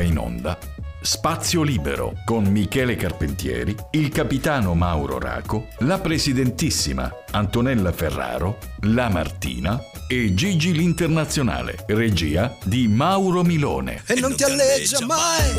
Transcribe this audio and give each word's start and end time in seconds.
ora 0.00 0.02
in 0.02 0.18
onda 0.18 0.58
Spazio 1.02 1.62
Libero 1.62 2.14
con 2.24 2.44
Michele 2.44 2.94
Carpentieri, 2.94 3.74
il 3.92 4.10
capitano 4.10 4.74
Mauro 4.74 5.18
Raco, 5.18 5.68
la 5.78 5.98
presidentissima 5.98 7.10
Antonella 7.30 7.90
Ferraro, 7.90 8.58
la 8.82 9.08
Martina 9.08 9.82
e 10.06 10.34
Gigi 10.34 10.72
l'Internazionale, 10.72 11.84
regia 11.88 12.54
di 12.64 12.86
Mauro 12.86 13.42
Milone. 13.42 14.02
E 14.06 14.20
non 14.20 14.34
ti 14.36 14.44
alleggia 14.44 15.04
mai! 15.06 15.50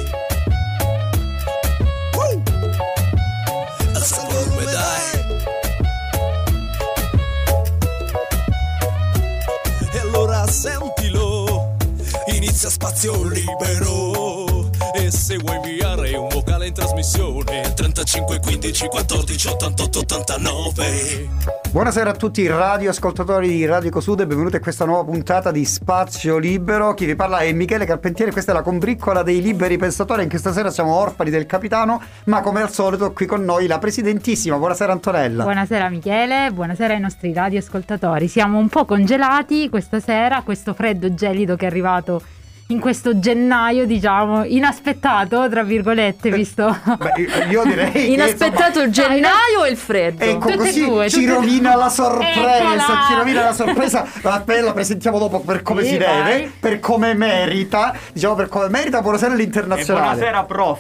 Uh! 2.14 2.42
Dai! 4.64 5.10
E 9.92 10.00
allora 10.00 10.46
sentilo, 10.48 11.76
inizia 12.28 12.70
spazio 12.70 13.24
libero. 13.24 14.01
Se 15.12 15.36
vuoi 15.36 15.58
inviare 15.58 16.16
un 16.16 16.30
vocale 16.30 16.68
in 16.68 16.74
trasmissione 16.74 17.74
35 17.76 18.40
15 18.40 18.88
14 18.88 19.48
88 19.50 20.00
89 20.00 21.30
Buonasera 21.70 22.12
a 22.12 22.14
tutti 22.14 22.40
i 22.40 22.48
radioascoltatori 22.48 23.50
di 23.50 23.66
Radio 23.66 23.90
Cosude, 23.90 24.26
benvenuti 24.26 24.56
a 24.56 24.62
questa 24.62 24.86
nuova 24.86 25.04
puntata 25.04 25.52
di 25.52 25.66
Spazio 25.66 26.38
Libero. 26.38 26.94
Chi 26.94 27.06
vi 27.06 27.16
parla 27.16 27.40
è 27.40 27.52
Michele 27.52 27.86
Carpentieri, 27.86 28.32
questa 28.32 28.54
è 28.54 28.56
la 28.56 28.62
combriccola 28.62 29.22
dei 29.22 29.42
liberi 29.42 29.78
pensatori. 29.78 30.22
Anche 30.22 30.38
stasera 30.38 30.72
siamo 30.72 30.96
orfani 30.96 31.30
del 31.30 31.46
capitano, 31.46 32.02
ma 32.26 32.40
come 32.40 32.62
al 32.62 32.72
solito 32.72 33.12
qui 33.12 33.26
con 33.26 33.44
noi 33.44 33.68
la 33.68 33.80
presidentissima. 33.80 34.56
Buonasera 34.56 34.94
Antonella. 34.94 35.44
Buonasera 35.44 35.90
Michele, 35.90 36.52
buonasera 36.54 36.94
ai 36.94 37.02
nostri 37.02 37.34
radioascoltatori. 37.34 38.30
Siamo 38.30 38.58
un 38.58 38.70
po' 38.70 38.86
congelati 38.86 39.70
questa 39.70 40.00
sera, 40.00 40.42
questo 40.42 40.74
freddo 40.74 41.14
gelido 41.14 41.58
che 41.58 41.66
è 41.66 41.70
arrivato 41.70 42.22
in 42.72 42.80
questo 42.80 43.20
gennaio, 43.20 43.86
diciamo, 43.86 44.44
inaspettato, 44.46 45.48
tra 45.50 45.64
virgolette, 45.64 46.30
visto? 46.32 46.76
Beh, 46.98 47.48
io 47.50 47.64
direi 47.64 47.92
che, 47.92 48.00
Inaspettato 48.00 48.82
insomma, 48.82 48.86
il 48.86 48.92
gennaio 48.92 49.60
o 49.60 49.68
il 49.68 49.78
freddo? 49.78 50.24
Ecco, 50.24 50.40
Tutte 50.40 50.54
e 50.54 50.58
così 50.58 50.86
due, 50.86 51.10
ci 51.10 51.24
e 51.26 51.28
rovina 51.30 51.72
due. 51.74 51.82
la 51.84 51.90
sorpresa, 51.90 53.06
ci 53.08 53.16
rovina 53.16 53.44
la 53.44 53.54
sorpresa. 53.54 54.08
La 54.22 54.44
la 54.62 54.74
presentiamo 54.74 55.18
dopo 55.20 55.40
per 55.40 55.62
come 55.62 55.84
Sì, 55.84 55.90
si 55.92 55.98
deve, 55.98 56.22
vai. 56.22 56.52
per 56.60 56.80
come 56.80 57.14
merita. 57.14 57.94
Diciamo 58.14 58.36
per 58.36 58.48
come 58.48 58.70
merita. 58.70 59.02
Buonasera 59.02 59.32
E 59.32 59.34
all'internazionale. 59.36 60.06
buonasera 60.06 60.44
prof, 60.44 60.80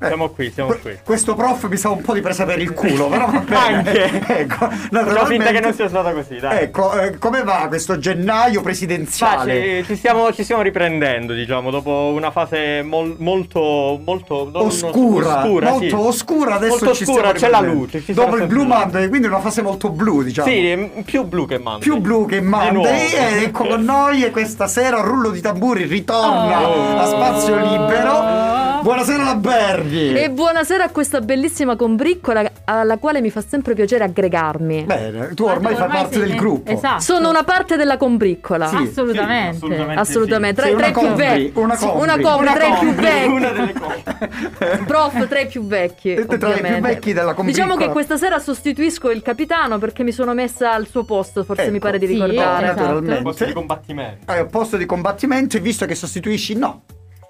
siamo 0.00 0.28
qui, 0.30 0.50
siamo 0.52 0.72
qui. 0.80 0.98
Questo 1.04 1.34
prof 1.34 1.68
mi 1.68 1.76
sa 1.76 1.90
un 1.90 2.00
po' 2.02 2.14
di 2.14 2.20
presa 2.20 2.44
per 2.44 2.60
il 2.60 2.72
culo, 2.72 3.08
però 3.08 3.26
va 3.26 3.38
bene. 3.38 3.76
Anche. 3.76 4.22
ecco, 4.38 4.68
naturalmente- 4.90 5.44
finta 5.44 5.50
che 5.50 5.60
non 5.60 5.72
sia 5.74 5.88
stata 5.88 6.12
così, 6.12 6.36
dai. 6.38 6.62
Ecco, 6.64 6.98
eh, 6.98 7.18
come 7.18 7.42
va 7.42 7.66
questo 7.68 7.98
gennaio 7.98 8.58
Ma 8.60 8.62
presidenziale? 8.62 9.80
ci, 9.82 9.84
ci 9.86 9.96
stiamo, 9.96 10.32
ci 10.32 10.42
stiamo 10.44 10.62
riprendendo, 10.62 11.10
diciamo, 11.20 11.70
dopo 11.70 12.12
una 12.14 12.30
fase 12.30 12.82
mol- 12.82 13.16
molto, 13.18 14.00
molto 14.04 14.50
Oscura, 14.52 15.38
oscura, 15.40 15.70
molto 15.70 15.86
sì. 15.86 15.94
oscura, 15.94 16.54
adesso 16.54 16.70
Molto 16.84 16.94
ci 16.94 17.02
oscura, 17.04 17.32
c'è 17.32 17.48
la 17.48 17.60
luce. 17.60 18.02
Dopo 18.08 18.36
il 18.36 18.46
Blue. 18.46 18.64
Monday, 18.64 19.08
quindi 19.08 19.26
una 19.26 19.40
fase 19.40 19.62
molto 19.62 19.90
blu, 19.90 20.22
diciamo. 20.22 20.48
Sì, 20.48 20.90
più 21.04 21.24
blu 21.24 21.46
che 21.46 21.58
Monday. 21.58 21.80
Più 21.80 21.98
blu 21.98 22.26
che 22.26 22.40
Monday 22.40 22.72
nuovo. 22.72 22.88
e 22.88 23.42
ecco 23.44 23.66
con 23.66 23.82
noi 23.84 24.24
e 24.24 24.30
questa 24.30 24.66
sera 24.66 25.00
rullo 25.00 25.30
di 25.30 25.40
tamburi 25.40 25.84
ritorna 25.84 26.68
Oh. 26.68 26.98
a 26.98 27.06
spazio 27.06 27.56
libero. 27.56 28.51
Buonasera 28.82 29.22
la 29.22 29.34
Berghi. 29.36 30.12
E 30.14 30.30
buonasera 30.30 30.84
a 30.84 30.90
questa 30.90 31.20
bellissima 31.20 31.76
combriccola 31.76 32.50
alla 32.64 32.98
quale 32.98 33.20
mi 33.20 33.30
fa 33.30 33.40
sempre 33.40 33.74
piacere 33.74 34.02
aggregarmi. 34.04 34.84
Bene, 34.84 35.34
tu 35.34 35.44
ormai 35.44 35.74
fai 35.76 35.88
parte 35.88 36.18
del 36.18 36.34
gruppo. 36.34 36.70
Esatto. 36.70 37.00
Sono 37.00 37.28
una 37.28 37.44
parte 37.44 37.76
della 37.76 37.96
combriccola. 37.96 38.66
Sì. 38.66 38.76
Assolutamente. 38.76 39.56
Sì, 39.58 39.64
assolutamente. 39.64 40.00
Assolutamente, 40.00 40.54
tra, 40.60 40.64
Sei 40.70 40.76
tra 40.76 40.86
i 40.88 40.92
più 40.92 41.14
vecchi. 41.14 41.52
una 41.54 41.74
Sì, 41.76 41.86
compri. 41.86 42.02
una 42.02 42.18
compri, 42.20 42.42
Una 42.46 42.52
tra 42.54 42.66
i 42.66 42.78
più 42.80 42.94
vecchi. 42.94 43.28
Una 43.30 43.50
delle 43.50 43.72
cose. 43.72 44.80
Prof, 44.86 45.28
tra 45.28 45.40
i 45.40 45.46
più 45.46 45.66
vecchi. 45.66 46.14
Tra 46.14 46.22
i 46.22 46.26
più 46.38 46.46
ovviamente. 46.48 46.80
vecchi 46.80 47.12
della 47.12 47.34
combriccola. 47.34 47.64
Diciamo 47.66 47.76
che 47.86 47.92
questa 47.92 48.16
sera 48.16 48.38
sostituisco 48.40 49.10
il 49.10 49.22
capitano 49.22 49.78
perché 49.78 50.02
mi 50.02 50.12
sono 50.12 50.34
messa 50.34 50.72
al 50.72 50.88
suo 50.88 51.04
posto, 51.04 51.44
forse 51.44 51.62
Ecco. 51.62 51.72
mi 51.72 51.78
pare 51.78 51.98
di 51.98 52.06
Sì, 52.06 52.12
ricordare. 52.14 52.64
esatto. 52.64 52.80
Naturalmente. 52.80 53.22
Posto 53.22 53.44
di 53.44 53.52
combattimento. 53.52 54.32
Hai 54.32 54.40
un 54.40 54.48
posto 54.50 54.76
di 54.76 54.86
combattimento 54.86 55.56
e 55.56 55.60
visto 55.60 55.86
che 55.86 55.94
sostituisci 55.94 56.54
no. 56.56 56.82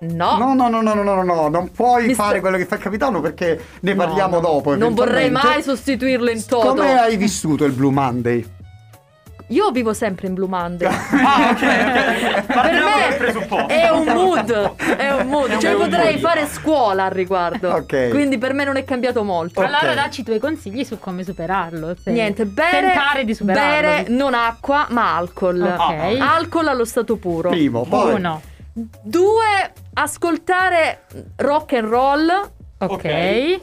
No, 0.02 0.36
No, 0.36 0.52
no, 0.54 0.68
no, 0.68 0.80
no, 0.80 0.94
no, 0.94 1.02
no, 1.04 1.22
no, 1.22 1.48
non 1.48 1.70
puoi 1.70 2.06
Mi 2.06 2.14
fare 2.14 2.30
sta- 2.30 2.40
quello 2.40 2.56
che 2.56 2.66
fa 2.66 2.74
il 2.74 2.80
capitano 2.82 3.20
perché 3.20 3.60
ne 3.80 3.94
parliamo 3.94 4.40
dopo. 4.40 4.74
non 4.74 4.94
vorrei 4.94 5.30
mai 5.30 5.62
sostituirlo 5.62 6.28
in 6.28 6.44
toto. 6.44 6.68
Come 6.68 6.98
hai 6.98 7.16
vissuto 7.16 7.64
il 7.64 7.72
Blue 7.72 7.92
Monday? 7.92 8.44
Io 9.48 9.70
vivo 9.70 9.92
sempre 9.92 10.26
in 10.28 10.34
Blue 10.34 10.48
Monday. 10.48 10.88
Ah, 11.24 11.50
ok, 11.50 11.60
per 12.46 12.72
me 12.72 13.66
è 13.68 13.88
un 13.90 14.04
mood, 14.06 14.74
è 14.96 15.10
un 15.12 15.26
mood. 15.28 15.58
Cioè 15.58 15.70
È 15.70 15.74
un 15.74 15.80
potrei 15.82 16.12
mood. 16.14 16.18
fare 16.20 16.46
scuola 16.46 17.04
al 17.04 17.10
riguardo. 17.10 17.70
Ok. 17.70 18.08
Quindi 18.10 18.38
per 18.38 18.54
me 18.54 18.64
non 18.64 18.76
è 18.76 18.84
cambiato 18.84 19.22
molto. 19.22 19.60
Allora 19.60 19.90
Ok. 19.90 19.94
dacci 19.94 20.20
i 20.22 20.24
tuoi 20.24 20.38
consigli 20.38 20.84
su 20.84 20.98
come 20.98 21.22
superarlo. 21.22 21.94
se- 22.02 22.10
Niente, 22.10 22.46
bere, 22.46 22.88
Tentare 22.88 23.24
di 23.24 23.34
superarlo. 23.34 23.80
bere 23.88 24.04
non 24.08 24.34
acqua 24.34 24.86
ma 24.90 25.16
alcol. 25.16 25.60
Ok. 25.60 26.16
Alcol 26.18 26.66
allo 26.68 26.84
stato 26.84 27.16
puro. 27.16 27.50
Primo, 27.50 27.84
poi 27.84 28.14
Uno. 28.14 28.40
Due, 28.74 29.72
ascoltare 29.94 31.02
rock 31.36 31.72
and 31.72 31.88
roll. 31.88 32.28
Ok. 32.78 32.90
Ok. 32.92 33.60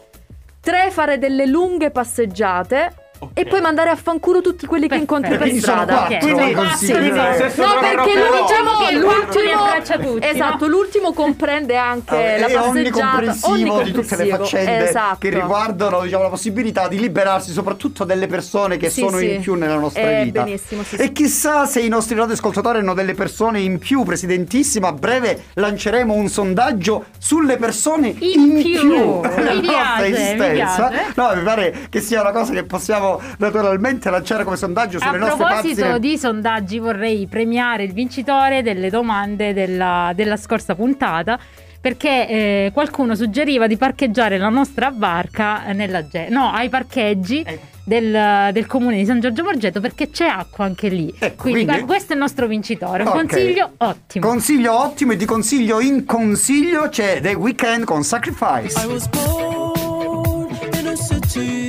Tre, 0.61 0.91
fare 0.91 1.17
delle 1.17 1.45
lunghe 1.45 1.89
passeggiate. 1.89 2.98
Ok. 3.21 3.31
E 3.33 3.45
poi 3.45 3.61
mandare 3.61 3.89
a 3.89 3.95
fanculo 3.95 4.41
tutti 4.41 4.65
quelli 4.65 4.87
che 4.87 4.97
Perfetto. 4.97 5.15
incontri 5.15 5.37
per 5.37 5.47
Quindi 5.47 5.59
sono 5.61 5.81
strada. 5.83 6.05
quattro 6.07 6.35
Ok. 6.35 6.49
i 6.49 6.77
Sì, 6.77 6.85
sì, 6.85 6.85
sì, 6.85 6.93
sì. 6.93 7.09
No, 7.09 7.49
Solo 7.67 7.79
perché 7.79 8.13
l'ultimo, 8.15 8.47
Diciamo 8.49 8.77
che 8.87 8.95
l'ultimo, 8.95 9.59
abbraccia 9.63 9.97
tutti, 9.99 10.27
esatto, 10.27 10.65
no? 10.67 10.71
l'ultimo 10.71 11.13
comprende 11.13 11.75
anche 11.75 12.15
Ah, 12.15 12.37
la 12.39 12.45
passeggiata 12.47 12.67
onnicomprensivo 12.69 13.81
di 13.81 13.91
tutte 13.91 14.15
le 14.15 14.27
faccende 14.27 14.87
esatto. 14.89 15.17
che 15.19 15.29
riguardano 15.29 16.01
diciamo, 16.01 16.23
la 16.23 16.29
possibilità 16.29 16.87
di 16.87 16.99
liberarsi 16.99 17.51
soprattutto 17.51 18.03
delle 18.03 18.27
persone 18.27 18.77
che 18.77 18.89
Sì, 18.89 19.01
sono 19.01 19.17
sì. 19.17 19.33
in 19.33 19.41
più 19.41 19.55
nella 19.55 19.75
nostra 19.75 20.19
Eh, 20.19 20.23
vita. 20.23 20.43
benissimo, 20.43 20.83
sì, 20.83 20.95
e 20.95 21.03
sì. 21.03 21.11
chissà 21.11 21.65
se 21.65 21.81
i 21.81 21.89
nostri 21.89 22.15
radioascoltatori 22.15 22.79
hanno 22.79 22.93
delle 22.93 23.13
persone 23.13 23.59
in 23.59 23.77
più, 23.79 24.03
Presidentissima. 24.03 24.87
A 24.89 24.93
breve 24.93 25.43
lanceremo 25.53 26.13
un 26.13 26.27
sondaggio 26.29 27.05
sulle 27.17 27.57
persone 27.57 28.07
in, 28.19 28.57
In 28.57 28.63
più. 28.63 29.19
nella 29.21 29.53
Mi 29.59 29.65
nostra 29.67 30.05
esistenza. 30.07 30.87
piace. 30.87 31.05
No, 31.15 31.31
mi 31.35 31.41
pare 31.43 31.87
che 31.89 31.99
sia 32.01 32.21
una 32.21 32.31
cosa 32.31 32.53
che 32.53 32.63
possiamo 32.63 33.08
naturalmente 33.37 34.09
lanciare 34.09 34.43
come 34.43 34.55
sondaggio 34.57 34.97
A 34.97 35.01
sulle 35.01 35.17
nostre 35.17 35.45
proposito 35.45 35.81
pagine. 35.81 35.99
di 35.99 36.17
sondaggi, 36.17 36.79
vorrei 36.79 37.27
premiare 37.27 37.83
il 37.83 37.93
vincitore 37.93 38.61
delle 38.61 38.89
domande 38.89 39.53
della, 39.53 40.11
della 40.15 40.37
scorsa 40.37 40.75
puntata. 40.75 41.39
Perché 41.81 42.27
eh, 42.27 42.71
qualcuno 42.73 43.15
suggeriva 43.15 43.65
di 43.65 43.77
parcheggiare 43.77 44.37
la 44.37 44.49
nostra 44.49 44.91
barca 44.91 45.71
nella 45.71 46.05
ge- 46.05 46.27
no, 46.29 46.51
ai 46.51 46.67
parcheggi 46.67 47.41
Ecco. 47.47 47.65
del, 47.85 48.49
del 48.51 48.65
comune 48.65 48.97
di 48.97 49.05
San 49.05 49.21
Giorgio 49.21 49.43
Borgetto 49.43 49.79
perché 49.79 50.09
c'è 50.09 50.25
acqua 50.27 50.65
anche 50.65 50.89
lì. 50.89 51.07
Ecco, 51.17 51.43
quindi, 51.43 51.63
quindi- 51.63 51.85
questo 51.85 52.11
è 52.11 52.15
il 52.15 52.21
nostro 52.21 52.47
vincitore. 52.47 53.03
Un 53.03 53.07
Ok. 53.07 53.15
consiglio 53.15 53.71
ottimo. 53.77 54.27
Consiglio 54.27 54.77
ottimo 54.77 55.11
e 55.13 55.15
di 55.15 55.23
consiglio 55.23 55.79
in 55.79 56.03
consiglio 56.03 56.89
c'è 56.89 57.21
The 57.21 57.33
Weeknd 57.35 57.85
con 57.85 58.03
Sacrifice. 58.03 58.77
I 58.77 58.85
was 58.85 59.07
born 59.07 60.49
in 60.77 60.85
a 60.85 60.95
city 60.97 61.68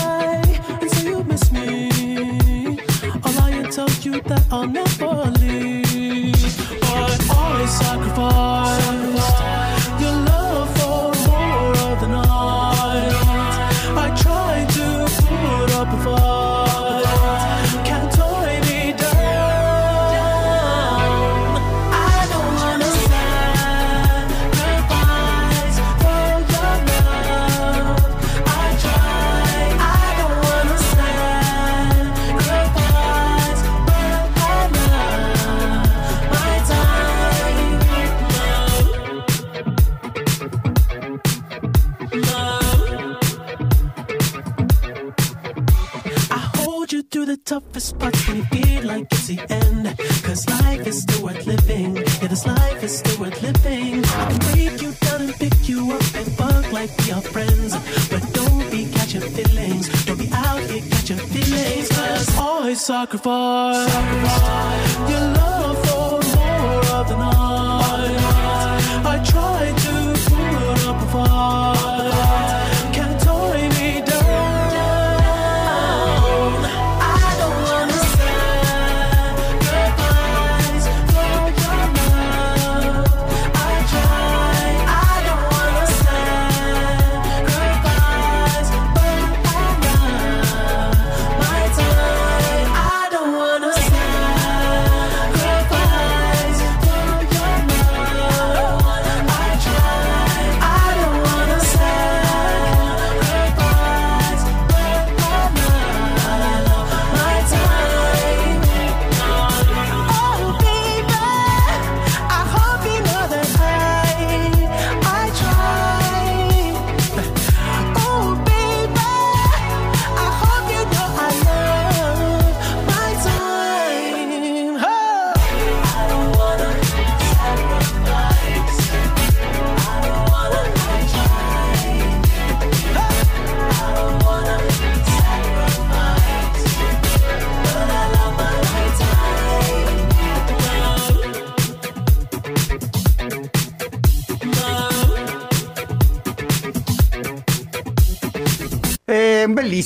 you 4.13 4.21
that 4.21 4.43
I'll 4.51 4.67
never 4.67 5.31
leave. 5.39 6.57
But 6.81 7.29
I 7.31 7.65
sacrificed 7.65 9.41
your 9.41 9.60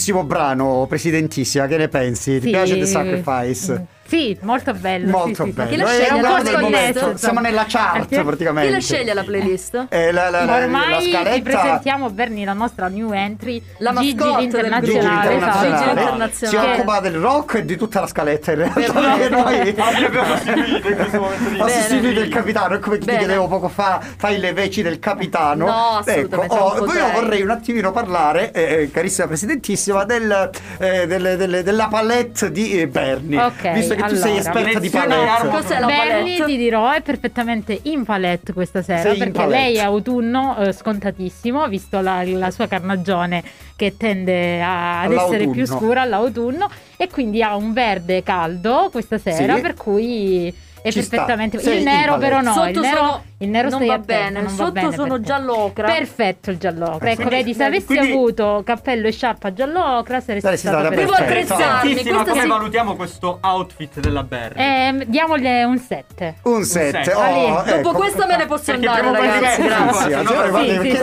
bellissimo 0.05 0.23
brano, 0.23 0.85
Presidentissima, 0.87 1.65
che 1.65 1.77
ne 1.77 1.87
pensi? 1.87 2.33
Ti 2.33 2.41
Sì. 2.41 2.49
piace 2.49 2.77
The 2.77 2.85
Sacrifice? 2.85 3.85
Sì, 4.15 4.37
molto 4.41 4.73
bello. 4.73 5.09
Molto 5.11 5.43
sì, 5.43 5.49
sì, 5.49 5.51
bello. 5.51 5.69
Chi 5.69 5.75
la 5.75 5.87
sceglie? 5.87 6.21
La 6.21 6.29
playlist? 6.39 6.59
momento. 6.61 7.17
Siamo 7.17 7.39
nella 7.41 7.65
chart 7.67 7.97
Perché? 8.07 8.23
praticamente. 8.23 8.67
Chi 8.69 8.73
la 8.75 8.79
sceglie 8.81 9.13
la 9.13 9.23
playlist? 9.23 9.85
Eh, 9.89 10.11
la, 10.13 10.29
la, 10.29 10.45
la- 10.45 10.45
la 10.45 10.63
Ormai 10.63 10.99
ti 11.03 11.09
scaletta 11.11 11.41
presentiamo 11.41 12.09
Berni 12.09 12.43
la 12.45 12.53
nostra 12.53 12.87
new 12.87 13.11
entry 13.11 13.61
La 13.79 13.91
Gigi 13.91 14.15
del 14.15 14.33
Gigi 14.35 14.43
internazionale, 14.45 15.35
esatto. 15.35 15.99
internazionale. 15.99 16.31
si 16.33 16.55
occupa 16.79 16.99
del 17.01 17.13
rock 17.15 17.55
e 17.55 17.65
di 17.65 17.75
tutta 17.75 17.99
la 17.99 18.07
scaletta 18.07 18.51
in 18.53 18.57
realtà 18.57 18.79
perché 19.15 19.29
noi 19.29 19.59
abbiamo 20.05 20.35
sostituito 20.37 20.87
in 20.89 20.95
questo 20.95 21.19
momento 21.19 21.49
di 21.49 21.71
sostituito 21.71 22.19
il 22.21 22.29
capitano 22.29 22.75
è 22.75 22.79
come 22.79 22.97
ti 22.99 23.05
chiedevo 23.17 23.47
poco 23.47 23.67
fa 23.67 23.99
fai 24.17 24.37
le 24.39 24.53
veci 24.53 24.81
del 24.81 24.99
capitano 24.99 25.65
No, 25.65 26.01
ecco 26.05 26.45
oh, 26.47 26.85
io 26.93 27.11
vorrei 27.11 27.41
un 27.41 27.49
attimino 27.49 27.91
parlare 27.91 28.51
eh, 28.51 28.89
carissima 28.91 29.27
presidentissima 29.27 30.03
del, 30.05 30.49
eh, 30.77 31.05
delle- 31.07 31.35
delle- 31.35 31.63
della 31.63 31.87
palette 31.87 32.51
di 32.51 32.79
eh, 32.79 32.87
Bernie 32.87 33.41
Ok, 33.43 33.71
visto 33.73 33.95
che 33.95 34.03
tu 34.07 34.15
sei 34.15 34.37
allora. 34.37 34.49
esperta 34.49 34.79
di 34.79 34.89
palette 34.89 35.47
Cos'è 35.49 35.79
la 35.79 35.85
Berni 35.87 36.07
palette? 36.37 36.45
ti 36.45 36.57
dirò 36.57 36.91
è 36.91 37.01
perfettamente 37.01 37.79
in 37.83 38.03
palette 38.03 38.53
questa 38.53 38.81
sera 38.81 39.01
Sei 39.01 39.17
perché 39.17 39.45
lei 39.45 39.75
è 39.75 39.81
autunno 39.83 40.57
eh, 40.57 40.73
scontatissimo 40.73 41.67
visto 41.67 41.99
la, 42.01 42.23
la 42.25 42.51
sua 42.51 42.67
carnagione 42.67 43.43
che 43.75 43.95
tende 43.97 44.61
a- 44.61 45.01
ad 45.01 45.11
essere 45.11 45.47
più 45.49 45.65
scura 45.65 46.01
all'autunno 46.01 46.69
e 46.97 47.07
quindi 47.09 47.41
ha 47.43 47.55
un 47.55 47.73
verde 47.73 48.23
caldo 48.23 48.89
questa 48.91 49.17
sera 49.17 49.55
Sì. 49.55 49.61
per 49.61 49.73
cui 49.73 50.53
è 50.85 50.91
Ci 50.91 51.01
sta. 51.01 51.15
perfettamente 51.17 51.59
Sei 51.59 51.77
il 51.77 51.83
nero 51.83 52.17
però 52.17 52.41
no 52.41 52.53
Sotto 52.53 52.67
il 52.69 52.79
nero, 52.79 52.97
sono- 52.97 53.23
il 53.39 53.49
nero 53.49 53.69
non 53.69 53.79
va 53.85 53.93
attento, 53.93 54.05
bene, 54.05 54.29
non 54.31 54.43
va 54.43 54.49
sotto 54.49 54.71
bene 54.71 54.91
sono 54.93 55.13
per 55.15 55.21
giallo 55.21 55.57
ocra. 55.59 55.87
perfetto 55.87 56.51
il 56.51 56.57
giallo 56.57 56.85
ocra 56.93 57.09
ecco 57.09 57.15
Quindi- 57.23 57.35
vedi 57.35 57.53
se 57.53 57.63
avessi 57.63 57.85
quindi- 57.87 58.11
avuto 58.11 58.61
cappello 58.65 59.07
e 59.07 59.11
sciarpa 59.11 59.51
giallo 59.53 59.83
ocra 59.97 60.19
saresti 60.19 60.41
Saresti 60.45 60.67
stata 60.67 60.83
stata 60.85 60.95
Devo 60.95 61.11
attrezzarmi, 61.13 61.93
questa 62.03 62.23
come 62.23 62.41
sì. 62.41 62.47
valutiamo 62.47 62.95
questo 62.95 63.37
outfit 63.41 63.99
della 63.99 64.23
Berry? 64.23 64.59
Eh, 64.61 65.05
diamogli 65.07 65.47
un 65.47 65.77
7 65.79 66.35
un 66.43 66.63
7 66.63 67.03
set. 67.03 67.15
Ali, 67.15 67.45
Dopo 67.49 67.69
ecco. 67.89 67.91
questa 67.93 68.25
me 68.27 68.37
ne 68.37 68.45
posso 68.45 68.63
Perché 68.71 68.87
andare, 68.87 69.11
ragazzi. 69.27 69.61
questo- 69.61 70.07
Grazie. 70.07 70.23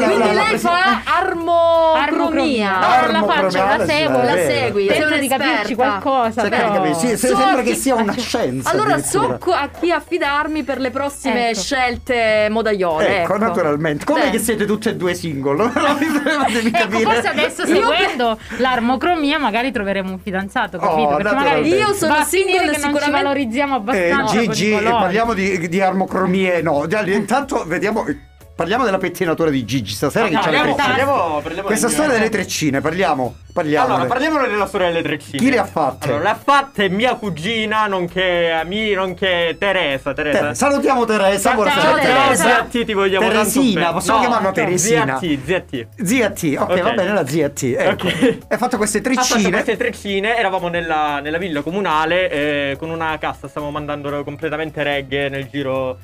Quindi 0.03 0.33
lei 0.35 0.59
fa 0.59 1.03
armocromia. 1.05 2.79
La 3.11 3.23
faccio, 3.27 3.59
la 3.59 3.85
seguo, 3.87 4.23
la 4.23 4.37
segui. 4.37 4.87
Tento 4.87 5.19
di 5.19 5.29
capirci 5.29 5.75
qualcosa, 5.75 6.43
sembra 7.17 7.63
che 7.63 7.75
sia 7.75 7.95
una 7.95 8.17
scienza 8.17 8.71
Allora 8.71 8.99
so 9.03 9.39
a 9.51 9.69
chi 9.81 9.91
affidarmi 9.91 10.63
per 10.63 10.79
le 10.79 10.91
prossime 10.91 11.51
Ecco. 11.51 11.61
scelte 11.61 12.49
modaiole. 12.51 13.23
Ecco, 13.23 13.37
naturalmente. 13.39 14.05
Com'è 14.05 14.21
Bene. 14.21 14.31
che 14.33 14.39
siete 14.39 14.65
tutte 14.65 14.91
e 14.91 14.97
due 14.97 15.15
single? 15.15 15.71
Non 15.73 15.97
mi 15.99 16.53
devi 16.53 16.69
Ecco, 16.69 16.79
capire. 16.79 17.03
forse 17.03 17.29
adesso 17.29 17.67
seguendo 17.67 18.39
l'armocromia 18.59 19.39
magari 19.39 19.73
troveremo 19.73 20.11
un 20.11 20.19
fidanzato, 20.19 20.79
capito? 20.79 21.09
Oh, 21.09 21.17
Perché 21.17 21.35
magari 21.35 21.45
naturalmente. 21.71 21.77
Io 21.77 21.93
sono 21.95 22.15
va 22.15 22.25
single 22.25 22.53
che 22.53 22.65
non 22.65 22.75
ci 22.75 22.81
sicuramente- 22.81 23.11
valorizziamo 23.23 23.75
Eh, 23.75 23.79
abbastanza 23.79 24.41
i 24.41 24.49
Gigi, 24.49 24.71
parliamo 24.83 25.33
di, 25.35 25.69
di 25.69 25.81
armocromie, 25.81 26.63
no. 26.63 26.87
Intanto 27.07 27.65
vediamo. 27.67 28.05
Parliamo 28.55 28.85
della 28.85 28.99
pettinatura 28.99 29.49
di 29.51 29.65
Gigi 29.65 29.95
stasera 29.95 30.27
che 30.29 30.35
c'ha 30.35 30.41
le 30.41 30.45
parliamo, 30.59 30.75
treccine. 30.75 30.87
parliamo, 30.97 31.41
parliamo 31.41 31.67
Questa 31.67 31.87
del- 31.87 31.95
storia 31.97 32.13
delle 32.13 32.29
treccine, 32.29 32.81
parliamo. 32.83 33.35
Parliamo. 33.53 33.87
Allora, 33.95 34.05
parliamo 34.07 34.41
della 34.47 34.67
storia 34.67 34.87
delle 34.89 35.03
treccine. 35.03 35.39
Chi 35.39 35.51
le 35.51 35.59
ha 35.59 35.65
fatte? 35.65 36.09
Allora, 36.09 36.23
le 36.23 36.29
ha 36.31 36.35
fatte 36.43 36.89
mia 36.89 37.15
cugina, 37.17 37.87
nonché, 37.87 38.51
ami- 38.51 38.93
nonché 38.93 39.57
Teresa. 39.59 40.13
Teresa. 40.13 40.49
Te- 40.49 40.55
salutiamo 40.55 41.05
Teresa, 41.05 41.53
buonasera 41.55 41.83
ciao, 41.83 41.99
Teresa. 41.99 42.35
Zia 42.45 42.65
T, 42.71 42.85
ti 42.85 42.93
vogliamo 42.95 43.27
tanto 43.29 43.39
Teresina, 43.51 43.81
bene. 43.81 43.93
possiamo 43.93 44.21
chiamarla 44.21 44.53
Teresina? 44.53 45.19
Zia 45.19 45.37
T, 45.37 45.39
zia 45.45 45.61
T. 45.61 45.87
Zia 46.03 46.31
T, 46.31 46.57
ok, 46.59 46.71
Ok. 46.71 46.81
va 46.83 46.93
bene, 46.93 47.13
la 47.13 47.27
zia 47.27 47.49
T. 47.51 47.63
Ecco. 47.79 48.07
Ok. 48.07 48.39
Hai 48.49 48.59
fatto 48.59 48.77
queste 48.77 48.99
Ha 48.99 49.03
fatto 49.03 49.27
treccine. 49.27 49.51
queste 49.51 49.77
treccine, 49.77 50.37
eravamo 50.37 50.69
nella, 50.69 51.21
nella 51.21 51.39
villa 51.39 51.61
comunale 51.63 52.31
eh, 52.31 52.77
con 52.79 52.89
una 52.91 53.17
cassa, 53.19 53.49
stavamo 53.49 53.71
mandando 53.73 54.23
completamente 54.25 54.83
reggae 54.83 55.29
nel 55.29 55.49
giro. 55.51 55.99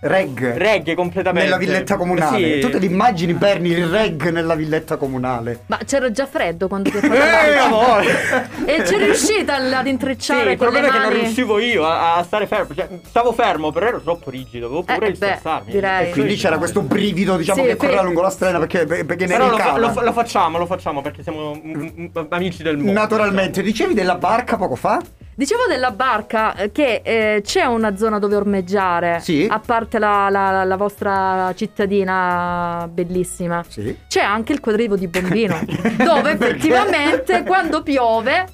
Reg. 0.00 0.56
Reggae 0.56 0.94
completamente. 0.94 1.44
Nella 1.48 1.58
villetta 1.58 1.96
comunale. 1.96 2.54
Sì. 2.54 2.60
Tu 2.60 2.70
te 2.70 2.78
li 2.78 2.86
immagini 2.86 3.34
Bernie 3.34 3.76
il 3.76 3.86
reg 3.86 4.30
nella 4.30 4.54
villetta 4.54 4.96
comunale? 4.96 5.60
Ma 5.66 5.78
c'era 5.84 6.10
già 6.10 6.26
freddo 6.26 6.68
quando 6.68 6.90
ti 6.90 6.96
ho 6.96 7.00
fatto 7.00 7.14
Eh. 7.14 8.66
E 8.78 8.82
c'è 8.82 8.98
riuscita 8.98 9.56
ad 9.56 9.82
Sì, 9.84 9.88
intrecciare 9.90 10.52
il 10.52 10.58
con 10.58 10.66
le 10.68 10.72
problema 10.72 10.88
è 10.88 10.90
che 10.90 10.98
non 11.14 11.22
riuscivo 11.22 11.58
io 11.58 11.84
a, 11.86 12.16
a 12.16 12.22
stare 12.22 12.46
fermo. 12.46 12.74
Cioè, 12.74 12.88
stavo 13.06 13.32
fermo, 13.32 13.72
però 13.72 13.86
ero 13.86 14.00
troppo 14.00 14.30
rigido. 14.30 14.66
Avevo 14.66 14.82
paura 14.82 15.06
Eh, 15.06 15.14
sterzarmi. 15.14 15.72
direi. 15.72 16.08
E 16.08 16.12
quindi 16.12 16.36
c'era 16.36 16.58
questo 16.58 16.80
brivido, 16.82 17.36
diciamo, 17.36 17.62
Sì, 17.62 17.68
che 17.68 17.76
correva 17.76 18.00
sì. 18.00 18.04
lungo 18.06 18.22
la 18.22 18.30
strada 18.30 18.58
perché, 18.58 18.86
perché 18.86 19.26
ne 19.26 19.36
Però 19.36 19.50
lo, 19.50 19.78
lo 19.78 20.02
lo 20.02 20.12
facciamo, 20.12 20.58
lo 20.58 20.66
facciamo 20.66 21.02
perché 21.02 21.22
siamo 21.22 21.54
mm, 21.54 21.88
mm, 22.00 22.06
amici 22.30 22.62
del 22.62 22.76
mondo. 22.76 22.92
Naturalmente, 22.92 23.62
dicevi 23.62 23.94
della 23.94 24.16
barca 24.16 24.56
poco 24.56 24.74
fa? 24.74 25.00
Dicevo 25.38 25.66
della 25.68 25.92
barca 25.92 26.56
eh, 26.56 26.72
che 26.72 27.00
eh, 27.04 27.42
c'è 27.44 27.64
una 27.64 27.96
zona 27.96 28.18
dove 28.18 28.34
ormeggiare. 28.34 29.20
Sì. 29.20 29.46
A 29.48 29.60
parte 29.60 30.00
la, 30.00 30.28
la- 30.30 30.64
la 30.64 30.76
vostra 30.76 31.52
cittadina 31.54 32.88
bellissima. 32.90 33.62
Sì. 33.68 33.96
C'è 34.08 34.20
anche 34.20 34.52
il 34.52 34.58
quadrivo 34.58 34.96
di 34.96 35.06
Bombino, 35.06 35.60
dove 35.96 36.32
effettivamente 36.32 37.44
quando 37.44 37.84
piove 37.84 38.46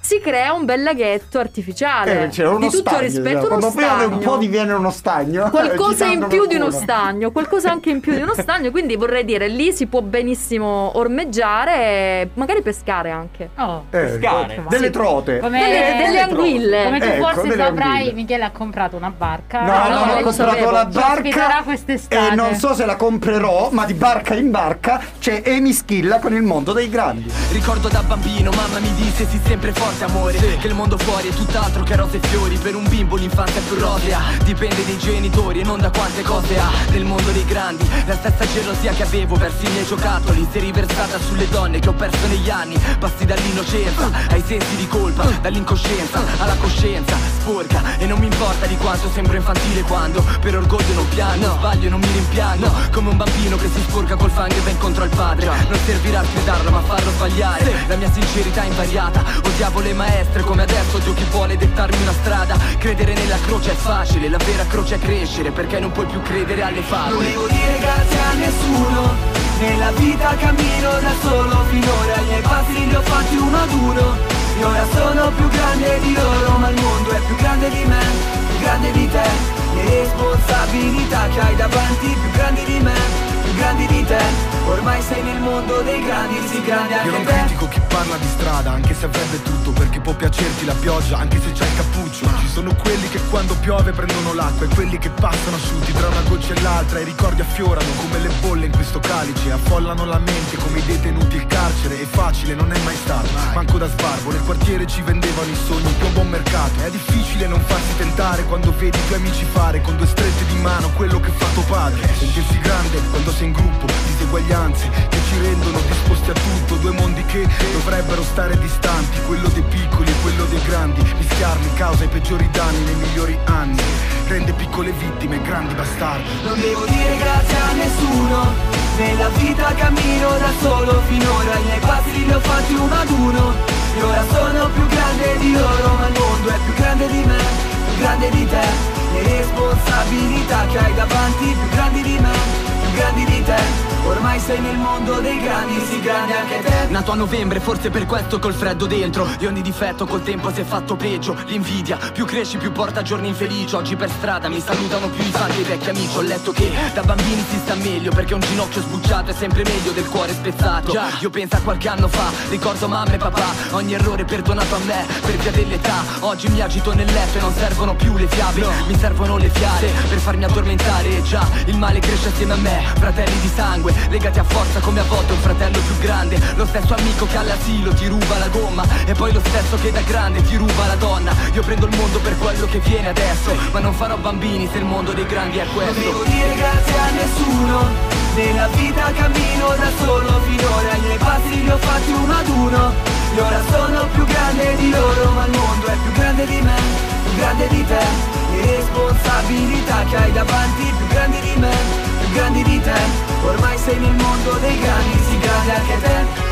si 0.00 0.20
crea 0.20 0.52
un 0.52 0.64
bel 0.64 0.82
laghetto 0.82 1.38
artificiale. 1.38 2.30
Eh, 2.34 2.46
uno 2.46 2.58
di 2.58 2.68
tutto 2.70 2.90
stagno, 2.90 3.00
rispetto, 3.00 3.38
diciamo. 3.40 3.56
uno 3.56 3.70
piove 3.72 4.04
un 4.04 4.10
stagno. 4.12 4.18
po' 4.18 4.36
diviene 4.38 4.72
uno 4.72 4.90
stagno. 4.90 5.50
Qualcosa 5.50 6.06
in 6.06 6.26
più 6.28 6.46
di 6.46 6.54
uno 6.54 6.70
stagno, 6.70 7.30
qualcosa 7.30 7.70
anche 7.70 7.90
in 7.90 8.00
più 8.00 8.14
di 8.14 8.20
uno 8.22 8.34
stagno, 8.38 8.70
quindi 8.70 8.96
vorrei 8.96 9.24
dire 9.24 9.48
lì 9.48 9.72
si 9.72 9.86
può 9.86 10.00
benissimo 10.00 10.96
ormeggiare 10.96 11.74
e 11.76 12.30
magari 12.34 12.62
pescare 12.62 13.10
anche. 13.10 13.50
Oh. 13.56 13.84
Eh, 13.90 13.98
Pescare. 13.98 14.64
delle 14.68 14.90
trote. 14.90 15.38
Come, 15.40 15.58
Delle- 15.60 16.04
delle 16.04 16.20
anguille. 16.20 16.84
Come 16.84 17.00
tu 17.00 17.06
Ecco, 17.06 17.26
forse 17.28 17.56
saprai, 17.56 17.90
anguille. 17.90 18.12
Michele 18.12 18.44
ha 18.44 18.50
comprato 18.50 18.96
una 18.96 19.12
barca. 19.16 19.62
No, 19.62 19.72
Ah, 19.72 19.88
no, 19.88 20.04
no, 20.06 20.12
ho 20.14 20.20
comprato 20.22 20.70
la 20.70 20.84
barca 20.86 21.64
e 22.08 22.34
non 22.34 22.54
so 22.54 22.74
se 22.74 22.84
la 22.84 22.96
comprerò, 22.96 23.68
ma 23.72 23.84
di 23.84 23.94
barca 23.94 24.34
in 24.34 24.50
barca 24.50 25.00
c'è 25.18 25.42
Amy 25.46 25.72
Schilla 25.72 26.18
con 26.18 26.32
il 26.34 26.42
mondo 26.42 26.72
dei 26.72 26.88
grandi. 26.88 27.30
Ricordo 27.52 27.88
da 27.88 28.02
bambino 28.02 28.50
mamma 28.50 28.78
mi 28.78 28.92
disse 28.94 29.26
si 29.26 29.38
sempre 29.44 29.72
forte 29.72 29.87
forte 29.88 30.04
amore 30.04 30.38
Che 30.58 30.66
il 30.66 30.74
mondo 30.74 30.98
fuori 30.98 31.28
è 31.28 31.32
tutt'altro 31.32 31.82
che 31.82 31.96
rose 31.96 32.18
e 32.20 32.26
fiori. 32.26 32.56
Per 32.58 32.74
un 32.74 32.86
bimbo 32.88 33.16
l'infanzia 33.16 33.60
è 33.60 33.64
più 33.64 33.76
rosea. 33.78 34.20
Dipende 34.42 34.84
dai 34.84 34.98
genitori 34.98 35.60
e 35.60 35.64
non 35.64 35.80
da 35.80 35.90
quante 35.90 36.22
cose 36.22 36.58
ha. 36.58 36.68
Nel 36.90 37.04
mondo 37.04 37.30
dei 37.30 37.44
grandi 37.44 37.88
La 38.06 38.14
stessa 38.14 38.44
gelosia 38.52 38.92
che 38.92 39.02
avevo 39.02 39.36
verso 39.36 39.64
i 39.64 39.70
miei 39.70 39.86
giocattoli. 39.86 40.46
Si 40.50 40.58
è 40.58 40.60
riversata 40.60 41.18
sulle 41.18 41.48
donne 41.48 41.78
che 41.78 41.88
ho 41.88 41.92
perso 41.92 42.26
negli 42.26 42.50
anni. 42.50 42.76
Passi 42.98 43.24
dall'innocenza 43.24 44.10
ai 44.30 44.42
sensi 44.44 44.76
di 44.76 44.86
colpa 44.88 45.24
Dall'incoscienza 45.40 46.20
alla 46.38 46.56
coscienza. 46.56 47.16
Sporca 47.40 47.80
E 47.98 48.06
non 48.06 48.18
mi 48.18 48.26
importa 48.26 48.66
di 48.66 48.76
quanto 48.76 49.08
sembro 49.10 49.36
infantile 49.36 49.82
quando 49.82 50.22
Per 50.40 50.56
orgoglio 50.56 50.94
non 50.94 51.08
piango, 51.08 51.56
sbaglio 51.58 51.86
e 51.86 51.90
non 51.90 52.00
mi 52.00 52.12
rimpiango. 52.12 52.70
Come 52.92 53.10
un 53.10 53.16
bambino 53.16 53.56
che 53.56 53.68
si 53.72 53.80
sporca 53.80 54.16
col 54.16 54.30
fango 54.30 54.54
e 54.54 54.60
va 54.60 54.70
incontro 54.70 55.04
al 55.04 55.10
padre. 55.10 55.46
Non 55.46 55.78
servirà 55.86 56.20
a 56.20 56.24
gridarlo 56.24 56.70
ma 56.70 56.80
farlo 56.82 57.10
sbagliare. 57.12 57.86
La 57.86 57.96
mia 57.96 58.10
sincerità 58.12 58.62
è 58.62 58.66
invariata. 58.66 59.22
Odiavo 59.44 59.77
le 59.80 59.92
maestre 59.92 60.42
come 60.42 60.62
adesso 60.62 60.96
odio 60.96 61.14
chi 61.14 61.24
vuole 61.30 61.56
dettarmi 61.56 62.02
una 62.02 62.12
strada. 62.12 62.56
Credere 62.78 63.14
nella 63.14 63.38
croce 63.46 63.72
è 63.72 63.74
facile, 63.74 64.28
la 64.28 64.38
vera 64.38 64.64
croce 64.66 64.96
è 64.96 64.98
crescere 64.98 65.50
Perché 65.50 65.78
non 65.80 65.92
puoi 65.92 66.06
più 66.06 66.20
credere 66.22 66.62
alle 66.62 66.82
favole. 66.82 67.14
Volevo 67.14 67.46
dire 67.48 67.78
grazie 67.78 68.18
a 68.18 68.32
nessuno 68.34 69.14
Nella 69.60 69.90
vita 69.92 70.36
cammino 70.36 70.90
da 71.00 71.12
solo. 71.20 71.64
Finora 71.68 72.16
i 72.16 72.24
miei 72.24 72.42
passi 72.42 72.86
li 72.86 72.94
ho 72.94 73.02
fatti 73.02 73.36
uno 73.36 73.56
ad 73.56 73.72
uno 73.72 74.16
E 74.58 74.64
ora 74.64 74.86
sono 74.92 75.30
più 75.32 75.48
grande 75.48 76.00
di 76.00 76.14
loro 76.14 76.58
Ma 76.58 76.68
il 76.70 76.80
mondo 76.80 77.10
è 77.10 77.20
più 77.26 77.36
grande 77.36 77.68
di 77.68 77.84
me 77.84 78.04
Più 78.48 78.58
grande 78.60 78.90
di 78.92 79.08
te. 79.08 79.56
Le 79.74 80.00
responsabilità 80.00 81.28
che 81.28 81.40
hai 81.40 81.56
davanti 81.56 82.06
Più 82.06 82.30
grandi 82.32 82.64
di 82.64 82.80
me 82.80 83.27
grandi 83.58 83.86
di 83.86 84.04
te 84.04 84.22
Ormai 84.66 85.02
sei 85.02 85.22
nel 85.22 85.40
mondo 85.40 85.80
dei 85.82 86.02
grandi 86.02 86.36
Sì 86.48 86.62
grande 86.62 86.94
Io 86.94 87.00
anche 87.00 87.10
non 87.10 87.24
te 87.24 87.38
critico 87.58 87.68
chi 87.68 87.80
parla 87.88 88.16
di 88.16 88.26
strada, 88.26 88.72
anche 88.72 88.94
se 88.94 89.06
avrebbe 89.06 89.42
tutto, 89.42 89.72
perché 89.72 90.00
può 90.00 90.14
piacerti 90.14 90.64
la 90.64 90.74
pioggia, 90.74 91.18
anche 91.18 91.40
se 91.40 91.52
c'hai 91.52 91.68
il 91.68 91.76
cappuccio. 91.76 92.26
Ci 92.38 92.48
sono 92.48 92.74
quelli 92.74 93.08
che 93.08 93.20
quando 93.30 93.54
piove 93.56 93.90
prendono 93.92 94.32
l'acqua 94.32 94.66
e 94.66 94.68
quelli 94.68 94.98
che 94.98 95.10
passano 95.10 95.56
asciutti 95.56 95.92
tra 95.92 96.06
una 96.08 96.22
goccia 96.28 96.54
e 96.54 96.60
l'altra. 96.60 97.00
I 97.00 97.04
ricordi 97.04 97.40
affiorano 97.40 97.90
come 97.96 98.18
le 98.20 98.30
bolle 98.40 98.66
in 98.66 98.72
questo 98.72 99.00
calice, 99.00 99.50
affollano 99.50 100.04
la 100.04 100.18
mente 100.18 100.56
come 100.56 100.78
i 100.78 100.84
detenuti 100.84 101.36
il 101.36 101.46
carcere. 101.46 102.00
È 102.00 102.04
facile, 102.04 102.54
non 102.54 102.72
è 102.72 102.78
mai 102.84 102.96
stato, 102.96 103.28
manco 103.54 103.78
da 103.78 103.88
sbarbo. 103.88 104.30
Nel 104.30 104.42
quartiere 104.42 104.86
ci 104.86 105.02
vendevano 105.02 105.50
i 105.50 105.56
sogni 105.66 105.92
più 105.98 106.06
a 106.06 106.10
buon 106.10 106.28
mercato. 106.28 106.80
È 106.84 106.90
difficile 106.90 107.46
non 107.48 107.60
farsi 107.60 107.96
tentare 107.96 108.44
quando 108.44 108.72
vedi 108.76 108.96
i 108.96 109.06
tuoi 109.06 109.18
amici 109.18 109.44
fare 109.44 109.80
con 109.80 109.96
due 109.96 110.06
strette 110.06 110.46
di 110.46 110.60
mano 110.60 110.90
quello 110.90 111.18
che 111.18 111.30
fa 111.30 111.46
tuo 111.54 111.62
padre. 111.62 112.06
Sentirsi 112.16 112.58
grande 112.60 113.00
quando 113.10 113.32
sei 113.32 113.47
in 113.48 113.52
gruppo, 113.52 113.86
diseguaglianze 114.06 114.88
che 115.08 115.18
ci 115.28 115.38
rendono 115.40 115.80
disposti 115.80 116.30
a 116.30 116.34
tutto. 116.34 116.76
Due 116.76 116.92
mondi 116.92 117.24
che 117.24 117.48
dovrebbero 117.72 118.22
stare 118.22 118.58
distanti, 118.58 119.18
quello 119.26 119.48
dei 119.48 119.62
piccoli 119.62 120.10
e 120.10 120.14
quello 120.22 120.44
dei 120.44 120.62
grandi. 120.62 121.02
Mischiarli 121.16 121.72
causa 121.74 122.04
i 122.04 122.08
peggiori 122.08 122.48
danni 122.50 122.84
nei 122.84 122.94
migliori 122.94 123.38
anni. 123.46 123.82
Rende 124.28 124.52
piccole 124.52 124.92
vittime 124.92 125.40
grandi 125.42 125.74
bastardi. 125.74 126.28
Non 126.44 126.60
devo 126.60 126.84
dire 126.84 127.16
grazie 127.16 127.56
a 127.56 127.72
nessuno 127.72 128.52
Nella 128.98 129.28
vita 129.28 129.72
cammino 129.74 130.28
da 130.36 130.50
solo 130.60 131.00
Finora 131.08 131.56
i 131.56 131.62
miei 131.62 131.80
passi 131.80 132.26
li 132.26 132.32
ho 132.32 132.40
fatti 132.40 132.74
uno 132.74 132.94
ad 132.94 133.10
uno 133.10 133.54
E 133.96 134.02
ora 134.02 134.24
sono 134.28 134.68
più 134.68 134.86
grande 134.86 135.38
di 135.38 135.52
loro 135.52 135.94
Ma 135.94 136.08
il 136.08 136.18
mondo 136.18 136.48
è 136.50 136.58
più 136.64 136.74
grande 136.74 137.06
di 137.06 137.24
me 137.24 137.38
Più 137.86 138.02
grande 138.02 138.30
di 138.30 138.46
te 138.46 138.66
Le 139.14 139.22
responsabilità 139.22 140.66
che 140.66 140.78
hai 140.78 140.94
davanti 140.94 141.44
Più 141.44 141.68
grandi 141.70 142.02
di 142.02 142.18
me 142.18 142.77
grandi 142.98 143.24
di 143.24 143.42
te 143.44 143.87
Ormai 144.06 144.38
sei 144.40 144.60
nel 144.60 144.76
mondo 144.76 145.20
dei 145.20 145.40
grandi 145.40 145.80
Sì 145.88 146.00
grande 146.00 146.36
anche 146.36 146.60
te. 146.62 146.86
Nato 146.88 147.12
a 147.12 147.14
novembre, 147.14 147.60
forse 147.60 147.90
per 147.90 148.06
questo 148.06 148.38
col 148.38 148.54
freddo 148.54 148.86
dentro. 148.86 149.26
E 149.38 149.46
ogni 149.46 149.62
difetto 149.62 150.06
col 150.06 150.22
tempo 150.22 150.52
si 150.52 150.60
è 150.60 150.64
fatto 150.64 150.96
peggio. 150.96 151.36
L'invidia, 151.46 151.98
più 152.12 152.24
cresci 152.24 152.56
più 152.56 152.72
porta 152.72 153.02
giorni 153.02 153.28
infelici. 153.28 153.74
Oggi 153.74 153.96
per 153.96 154.10
strada 154.10 154.48
mi 154.48 154.60
salutano 154.60 155.08
più 155.08 155.22
i 155.22 155.30
fan 155.30 155.50
dei 155.54 155.64
vecchi 155.64 155.90
amici. 155.90 156.16
Ho 156.16 156.22
letto 156.22 156.52
che 156.52 156.70
da 156.94 157.02
bambini 157.02 157.44
si 157.48 157.58
sta 157.58 157.74
meglio 157.74 158.10
Perché 158.10 158.34
un 158.34 158.40
ginocchio 158.40 158.82
sbucciato 158.82 159.30
è 159.30 159.34
sempre 159.34 159.62
meglio 159.64 159.92
del 159.92 160.08
cuore 160.08 160.32
spezzato. 160.32 160.92
Io 161.20 161.30
penso 161.30 161.56
a 161.56 161.60
qualche 161.60 161.88
anno 161.88 162.08
fa, 162.08 162.30
ricordo 162.48 162.88
mamma 162.88 163.12
e 163.12 163.18
papà. 163.18 163.52
Ogni 163.70 163.94
errore 163.94 164.24
perdonato 164.24 164.74
a 164.74 164.78
me, 164.78 165.06
per 165.20 165.36
via 165.36 165.50
dell'età. 165.50 166.04
Oggi 166.20 166.48
mi 166.48 166.60
agito 166.60 166.94
nel 166.94 167.06
letto 167.06 167.38
e 167.38 167.40
non 167.40 167.52
servono 167.52 167.94
più 167.94 168.16
le 168.16 168.26
fiabe. 168.26 168.66
Mi 168.86 168.96
servono 168.96 169.36
le 169.36 169.48
fiale 169.48 169.90
per 170.08 170.18
farmi 170.18 170.44
addormentare. 170.44 171.16
E 171.16 171.22
già, 171.22 171.46
il 171.66 171.76
male 171.76 172.00
cresce 172.00 172.28
assieme 172.28 172.52
a 172.54 172.56
me 172.56 172.96
Fratelli 172.98 173.40
di 173.40 173.50
sangue, 173.54 173.87
legati 174.08 174.38
a 174.38 174.44
forza 174.44 174.80
come 174.80 175.00
a 175.00 175.04
volte 175.04 175.32
un 175.32 175.38
fratello 175.40 175.78
più 175.80 175.98
grande. 175.98 176.38
Lo 176.56 176.66
stesso 176.66 176.94
amico 176.94 177.26
che 177.26 177.36
all'asilo 177.36 177.92
ti 177.94 178.06
ruba 178.06 178.38
la 178.38 178.48
gomma 178.48 178.84
E 179.06 179.12
poi 179.14 179.32
lo 179.32 179.40
stesso 179.40 179.76
che 179.80 179.90
da 179.92 180.00
grande 180.02 180.42
ti 180.42 180.56
ruba 180.56 180.86
la 180.86 180.96
donna. 180.96 181.32
Io 181.52 181.62
prendo 181.62 181.86
il 181.86 181.96
mondo 181.96 182.18
per 182.20 182.36
quello 182.38 182.66
che 182.66 182.78
viene 182.80 183.08
adesso 183.08 183.54
Ma 183.72 183.80
non 183.80 183.92
farò 183.94 184.16
bambini 184.16 184.68
se 184.70 184.78
il 184.78 184.84
mondo 184.84 185.12
dei 185.12 185.26
grandi 185.26 185.58
è 185.58 185.64
Non 185.64 185.74
questo. 185.74 186.00
devo 186.00 186.22
dire 186.24 186.54
grazie 186.54 186.98
a 186.98 187.10
nessuno 187.10 187.86
Nella 188.34 188.68
vita 188.68 189.12
cammino 189.12 189.68
da 189.76 189.90
solo 190.04 190.40
Finora. 190.46 190.94
I 190.94 191.00
miei 191.00 191.18
passi 191.18 191.62
li 191.62 191.70
ho 191.70 191.76
fatti 191.78 192.12
uno 192.12 192.32
ad 192.36 192.48
uno 192.48 192.92
E 193.34 193.40
ora 193.40 193.60
sono 193.70 194.06
più 194.12 194.24
grande 194.24 194.76
di 194.76 194.90
loro 194.90 195.30
Ma 195.32 195.44
il 195.46 195.56
mondo 195.56 195.86
è 195.86 195.96
più 196.02 196.12
grande 196.12 196.46
di 196.46 196.60
me 196.60 196.76
Più 197.24 197.36
grande 197.36 197.68
di 197.68 197.84
te. 197.86 198.06
Le 198.52 198.76
responsabilità 198.76 200.04
che 200.08 200.16
hai 200.16 200.32
davanti 200.32 200.82
Più 200.96 201.06
grandi 201.08 201.40
di 201.40 201.54
me 201.56 202.07
grandi 202.32 202.62
di 202.62 202.80
te. 202.80 203.00
Ormai 203.44 203.78
sei 203.78 203.98
nel 203.98 204.14
mondo 204.14 204.52
dei 204.60 204.78
grandi 204.78 205.18
Sì 205.28 205.38
grande 205.38 205.72
anche 205.72 205.98
te 206.00 206.47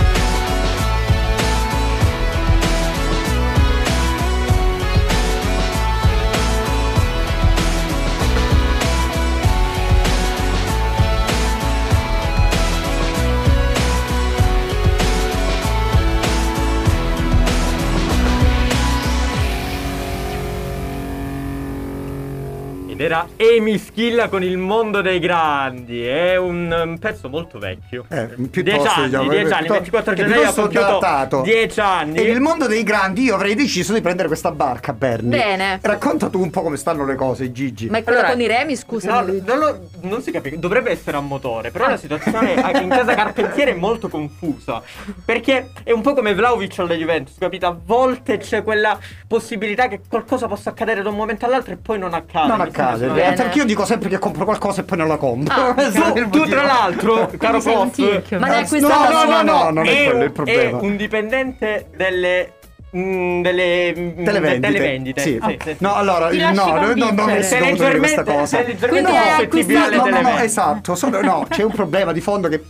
Ed 22.97 23.03
era 23.03 23.29
Amy 23.39 23.77
Schilla 23.77 24.29
con 24.31 24.43
il 24.43 24.57
mondo 24.57 25.03
dei 25.03 25.19
grandi. 25.19 26.03
È 26.03 26.37
un, 26.37 26.75
um, 26.85 26.97
pezzo 26.97 27.29
molto 27.29 27.59
vecchio. 27.59 28.07
Eh, 28.09 28.29
10 28.37 28.49
piuttosto, 28.49 28.89
anni, 28.89 29.05
diciamo, 29.05 29.29
10 29.29 29.53
anni, 29.53 29.67
piuttosto- 29.67 29.73
24 29.75 30.13
è 30.13 30.17
gennaio 30.17 30.49
ha 30.49 30.53
compiuto 30.55 30.87
datato. 30.87 31.41
10 31.43 31.81
anni. 31.81 32.17
E 32.19 32.25
nel 32.25 32.41
mondo 32.41 32.67
dei 32.67 32.83
grandi 32.83 33.25
io 33.25 33.35
avrei 33.35 33.55
deciso 33.55 33.93
di 33.93 34.01
prendere 34.01 34.29
questa 34.29 34.51
barca, 34.51 34.95
Bernie. 34.95 35.37
Bene. 35.39 35.79
Racconta 35.83 36.31
tu 36.31 36.41
un 36.41 36.49
po' 36.49 36.63
come 36.63 36.79
stanno 36.79 37.05
le 37.05 37.17
cose, 37.17 37.53
Gigi. 37.53 37.91
Ma 37.91 37.99
è 37.99 38.03
quella 38.03 38.21
Allora, 38.21 38.33
con 38.33 38.43
i 38.43 38.47
remi, 38.47 38.77
scusa. 38.77 39.21
No, 39.21 39.27
non, 39.45 39.59
lo- 39.59 39.89
non 40.01 40.23
si 40.23 40.31
capisce, 40.31 40.59
dovrebbe 40.59 40.91
essere 40.91 41.19
a 41.19 41.21
motore, 41.21 41.71
però 41.71 41.89
la 41.89 41.99
situazione 41.99 42.55
anche 42.55 42.81
in 42.81 42.89
casa 42.89 43.13
Carpentiere 43.15 43.73
è 43.73 43.75
molto 43.75 44.09
confusa. 44.09 44.81
Perché 45.23 45.69
è 45.83 45.93
un 45.93 46.01
po' 46.01 46.15
come 46.15 46.33
Vlaovic 46.35 46.79
alla 46.79 46.95
Juventus, 46.95 47.37
capito? 47.39 47.67
A 47.67 47.77
volte 47.85 48.39
c'è 48.39 48.63
quella 48.63 48.99
possibilità 49.29 49.87
che 49.87 50.01
qualcosa 50.09 50.47
possa 50.47 50.71
accadere 50.71 51.03
da 51.03 51.11
un 51.11 51.17
momento 51.17 51.45
all'altro 51.45 51.75
e 51.75 51.77
poi 51.77 51.99
non 51.99 52.15
accade. 52.15 52.49
non 52.49 52.61
accade. 52.63 52.85
Bene. 52.95 53.33
Perché 53.35 53.59
io 53.59 53.65
dico 53.65 53.85
sempre 53.85 54.09
che 54.09 54.19
compro 54.19 54.45
qualcosa 54.45 54.81
e 54.81 54.85
poi 54.85 54.99
non 54.99 55.09
la 55.09 55.17
compro. 55.17 55.55
Ah, 55.55 55.75
è 55.77 55.91
Tu, 55.91 56.31
tu, 56.31 56.45
tra 56.47 56.65
l'altro, 56.65 57.31
caro 57.39 57.61
Prof. 57.61 57.99
Ma 58.39 58.47
hai 58.49 58.81
No, 58.81 58.89
no, 58.89 59.25
no, 59.25 59.43
no, 59.43 59.71
non 59.71 59.87
è 59.87 60.05
quello 60.05 60.25
il 60.25 60.33
problema. 60.33 60.79
È 60.79 60.83
un 60.83 60.97
dipendente 60.97 61.89
delle. 61.97 62.53
mm, 62.97 63.43
delle 63.43 63.95
mm, 63.97 64.25
Televendite. 64.25 64.73
televendite. 64.73 65.21
Sì. 65.21 65.41
Sì, 65.43 65.59
sì. 65.63 65.77
No, 65.79 65.95
allora, 65.95 66.29
Ti 66.29 66.39
no, 66.39 66.43
lasci 66.45 66.71
no, 66.71 66.81
non, 66.81 66.99
dovuto 66.99 67.85
dire 67.85 67.99
questa 67.99 68.23
cosa. 68.25 68.63
Quindi 68.63 69.11
suscettibile 69.13 69.79
alle 69.79 69.97
No, 69.97 70.05
no, 70.07 70.21
no, 70.21 70.39
esatto. 70.39 70.95
Solo, 70.95 71.21
no, 71.23 71.47
c'è 71.49 71.63
un 71.63 71.73
problema 71.73 72.13
di 72.13 72.21
fondo 72.21 72.49
che 72.49 72.65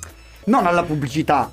non 0.44 0.66
alla 0.66 0.82
pubblicità. 0.82 1.50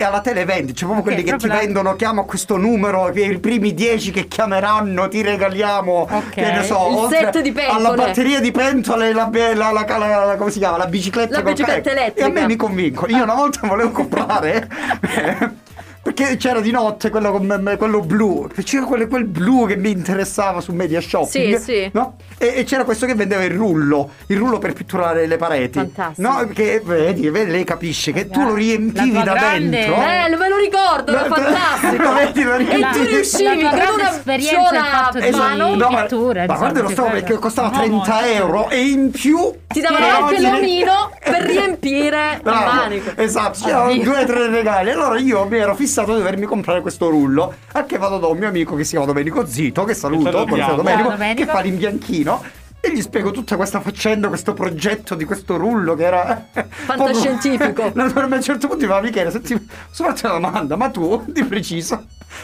E 0.00 0.04
alla 0.04 0.22
televendita, 0.22 0.72
c'è 0.72 0.86
proprio 0.86 1.00
Ok, 1.00 1.02
quelli 1.14 1.22
che 1.30 1.36
ti 1.36 1.46
la- 1.46 1.58
vendono, 1.58 1.94
chiama 1.94 2.22
questo 2.22 2.56
numero, 2.56 3.10
i 3.10 3.38
primi 3.38 3.74
10 3.74 4.10
che 4.12 4.28
chiameranno 4.28 5.08
ti 5.08 5.20
regaliamo, 5.20 6.08
Ok. 6.10 6.30
che 6.30 6.40
ne 6.40 6.62
so, 6.64 7.06
Il 7.10 7.14
set 7.14 7.38
di 7.42 7.52
pentole. 7.52 7.76
alla 7.86 7.94
batteria 7.94 8.40
di 8.40 8.50
pentole, 8.50 9.12
la, 9.12 9.28
la, 9.30 9.72
la- 9.72 9.84
la- 9.98 10.24
la- 10.24 10.36
come 10.36 10.50
si 10.50 10.58
chiama, 10.58 10.78
la 10.78 10.86
bicicletta. 10.86 11.36
La 11.36 11.42
bicicletta 11.42 11.90
elettrica. 11.90 12.26
E 12.26 12.30
a 12.30 12.32
me 12.32 12.46
mi 12.46 12.56
convincono. 12.56 13.14
Io 13.14 13.22
una 13.24 13.34
volta 13.34 13.66
volevo 13.66 13.90
comprare, 13.90 14.68
perché 16.02 16.38
c'era 16.38 16.60
di 16.60 16.70
notte 16.70 17.10
quello, 17.10 17.30
con- 17.30 17.74
quello 17.76 18.00
blu, 18.00 18.48
c'era 18.64 18.86
quel, 18.86 19.06
quel 19.06 19.26
blu 19.26 19.66
che 19.66 19.76
mi 19.76 19.90
interessava 19.90 20.62
su 20.62 20.72
Media 20.72 20.98
Shopping. 20.98 21.56
Sì, 21.58 21.62
sì. 21.62 21.90
No? 21.92 22.16
E, 22.38 22.54
e 22.56 22.64
c'era 22.64 22.84
questo 22.84 23.04
che 23.04 23.14
vendeva 23.14 23.44
il 23.44 23.50
rullo, 23.50 24.10
il 24.28 24.38
rullo 24.38 24.58
per 24.58 24.72
pitturare 24.72 25.26
le 25.26 25.36
pareti. 25.36 25.78
Fantastico. 25.78 26.26
No? 26.26 26.48
Che 26.54 26.80
vedi, 26.82 27.28
vedi, 27.28 27.50
lei 27.50 27.64
capisce 27.64 28.12
che 28.12 28.28
tu 28.28 28.42
lo 28.42 28.54
riempivi 28.54 29.12
da 29.22 29.34
grande- 29.34 29.68
dentro. 29.68 29.94
Eh, 29.96 30.36
me 30.38 30.48
lo 30.48 30.56
ricordo, 30.56 31.12
era 31.12 31.24
fantastico. 31.24 32.02
lo 32.02 32.12
vedi, 32.14 32.42
lo 32.44 32.54
e 32.54 32.56
riempivi. 32.56 32.92
tu 32.92 33.02
riuscivi 33.04 33.44
con 33.60 33.70
grande 33.70 33.92
una 33.92 34.10
esperienza 34.10 35.10
di- 35.12 35.30
mano. 35.36 35.74
No, 35.74 35.90
ma, 35.90 36.00
pitture, 36.02 36.46
ma 36.46 36.56
guarda 36.56 36.80
lo 36.80 36.88
stavo 36.88 37.10
perché 37.10 37.34
costava 37.34 37.68
no, 37.68 37.76
30 37.76 37.94
molto. 37.94 38.24
euro 38.24 38.70
e 38.70 38.80
in 38.86 39.10
più 39.10 39.52
Ti 39.68 39.80
davano 39.80 40.06
anche 40.06 40.40
l'omino 40.40 41.10
per 41.22 41.44
a 42.16 42.40
Bravo, 42.42 42.74
manico. 42.74 43.10
Esatto, 43.16 43.58
c'erano 43.64 43.94
due 43.96 44.22
o 44.22 44.24
tre 44.24 44.48
regali. 44.48 44.90
Allora 44.90 45.18
io 45.18 45.44
mi 45.44 45.58
ero 45.58 45.74
fissato 45.74 45.88
di 45.90 46.18
dovermi 46.18 46.46
comprare 46.46 46.80
questo 46.80 47.08
rullo. 47.08 47.54
A 47.72 47.84
che 47.84 47.98
vado 47.98 48.18
da 48.18 48.26
un 48.28 48.38
mio 48.38 48.48
amico 48.48 48.74
che 48.76 48.84
si 48.84 48.90
chiama 48.90 49.06
Domenico 49.06 49.46
Zito, 49.46 49.84
che 49.84 49.94
saluto, 49.94 50.30
buonasera 50.44 50.74
Domenico, 50.76 51.08
Ciao, 51.08 51.16
Domenico. 51.16 51.44
che 51.44 51.50
fa 51.50 51.60
l'imbianchino. 51.60 52.42
E 52.82 52.92
gli 52.94 53.02
spiego 53.02 53.30
tutta 53.30 53.56
questa 53.56 53.80
faccenda, 53.80 54.28
questo 54.28 54.54
progetto 54.54 55.14
di 55.14 55.26
questo 55.26 55.58
rullo 55.58 55.94
che 55.94 56.04
era 56.04 56.46
Fantascientifico. 56.50 57.90
Proprio- 57.90 58.04
No, 58.04 58.20
a 58.20 58.36
un 58.36 58.42
certo 58.42 58.68
punto 58.68 58.86
mi 58.86 58.90
fa 58.90 59.00
Michele, 59.02 59.30
senti, 59.30 59.54
posso 59.58 60.04
farti 60.04 60.24
una 60.24 60.34
domanda, 60.34 60.76
ma 60.76 60.88
tu 60.88 61.22
di 61.26 61.44
preciso 61.44 62.02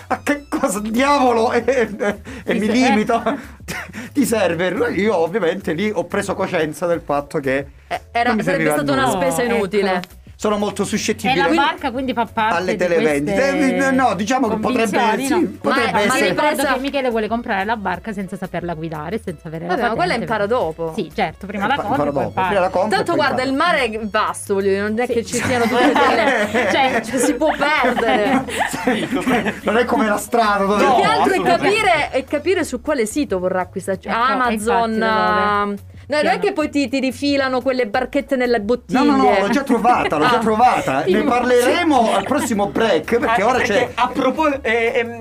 a 0.08 0.20
che 0.22 0.44
cosa 0.48 0.80
diavolo 0.80 1.52
e, 1.52 1.62
e- 1.66 2.20
e 2.44 2.52
Ti 2.52 2.58
mi 2.58 2.66
se- 2.66 2.72
limito 2.72 3.22
ti 4.12 4.26
serve? 4.26 4.68
Io 4.94 5.16
ovviamente 5.16 5.72
lì 5.72 5.90
ho 5.90 6.04
preso 6.04 6.34
coscienza 6.34 6.84
del 6.86 7.00
fatto 7.02 7.38
che 7.38 7.66
Eh, 7.88 8.00
Era, 8.12 8.34
mi 8.34 8.42
sarebbe 8.42 8.70
stata 8.72 8.92
una 8.92 9.08
spesa 9.10 9.42
inutile. 9.42 9.94
ecco. 9.94 10.08
Sono 10.38 10.58
molto 10.58 10.82
E 10.82 10.84
suscettibile 10.84 11.48
la 11.48 11.54
barca 11.54 11.90
quindi 11.90 12.12
fa 12.12 12.26
parte 12.30 12.56
alle 12.58 12.72
di 12.72 12.76
televendite. 12.76 13.86
Eh, 13.86 13.90
no, 13.90 14.14
diciamo 14.14 14.48
che 14.48 14.56
potrebbe- 14.58 15.24
sì, 15.24 15.28
no? 15.30 15.50
potrebbe 15.62 15.92
ma, 15.92 16.00
essere- 16.02 16.32
Ma 16.34 16.48
ricordo 16.50 16.74
che 16.74 16.80
Michele 16.80 17.08
vuole 17.10 17.26
comprare 17.26 17.64
la 17.64 17.76
barca 17.76 18.12
senza 18.12 18.36
saperla 18.36 18.74
guidare, 18.74 19.18
senza 19.22 19.48
avere 19.48 19.64
Vabbè, 19.66 19.80
la 19.80 19.88
ma 19.88 19.94
quella 19.94 20.12
patente. 20.12 20.24
impara 20.32 20.46
dopo. 20.46 20.92
Sì, 20.94 21.10
certo, 21.14 21.46
prima 21.46 21.64
Eh, 21.64 21.68
la 21.68 21.74
poi 21.76 21.96
dopo. 22.12 22.30
Prima 22.30 22.60
la 22.60 22.68
compro 22.68 22.86
e 22.86 22.96
Tanto 22.96 23.14
guarda, 23.14 23.42
imparo. 23.42 23.48
il 23.50 23.56
mare 23.56 23.84
è 23.84 24.06
vasto, 24.08 24.54
voglio 24.54 24.68
dire, 24.68 24.80
non 24.82 25.00
è 25.00 25.06
che 25.06 25.24
ci 25.24 25.36
siano 25.36 25.64
delle... 25.72 26.70
cioè, 26.70 27.00
ci 27.04 27.18
si 27.18 27.34
può 27.34 27.50
perdere. 27.56 28.44
non 29.64 29.76
è 29.78 29.84
come 29.86 30.06
la 30.06 30.18
strada 30.18 30.64
dove 30.64 30.76
Più 30.84 30.86
No, 30.86 30.96
che 30.96 31.02
altro 31.02 31.32
è 31.32 31.42
capire, 31.42 32.10
è 32.10 32.24
capire 32.24 32.64
su 32.64 32.80
quale 32.82 33.06
sito 33.06 33.38
vorrà 33.38 33.62
acquistare. 33.62 33.98
Cioè, 33.98 34.12
Ecco, 34.12 34.22
Amazon. 34.22 35.76
No, 36.08 36.22
non 36.22 36.32
è 36.32 36.38
che 36.38 36.52
poi 36.52 36.70
ti, 36.70 36.88
ti 36.88 37.00
rifilano 37.00 37.60
quelle 37.60 37.86
barchette 37.88 38.36
nelle 38.36 38.60
bottiglie. 38.60 39.00
No, 39.02 39.16
no, 39.16 39.16
no, 39.16 39.38
l'ho 39.40 39.48
già 39.48 39.62
trovata, 39.62 40.16
l'ho 40.16 40.28
già 40.28 40.36
Ah. 40.36 40.40
trovata. 40.40 41.04
Ne 41.08 41.22
parleremo 41.24 42.14
al 42.14 42.24
prossimo 42.24 42.68
break 42.68 43.18
perché 43.18 43.40
Eh, 43.40 43.44
ora 43.44 43.58
perché 43.58 43.72
c'è 43.72 43.90
A 43.94 44.08
proposito, 44.08 44.60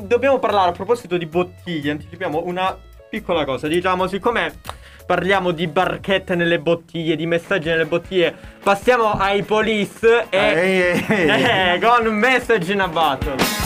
dobbiamo 0.04 0.38
parlare 0.40 0.70
a 0.70 0.74
proposito 0.74 1.18
di 1.18 1.26
bottiglie. 1.26 1.92
Anticipiamo 1.92 2.44
una 2.46 2.78
piccola 3.10 3.46
cosa. 3.46 3.68
Diciamo, 3.68 4.08
siccome 4.08 4.60
parliamo 5.06 5.52
di 5.52 5.68
barchette 5.68 6.36
nelle 6.36 6.60
bottiglie, 6.60 7.16
di 7.16 7.26
messaggi 7.26 7.70
nelle 7.70 7.86
bottiglie, 7.86 8.34
passiamo 8.62 9.12
ai 9.12 9.42
police 9.44 10.26
e. 10.30 10.38
Ehi, 10.38 11.04
ehi. 11.08 11.30
eh, 11.76 11.80
con 11.82 12.06
message 12.14 12.72
in 12.74 12.82
a 12.82 12.88
bottle. 12.88 13.65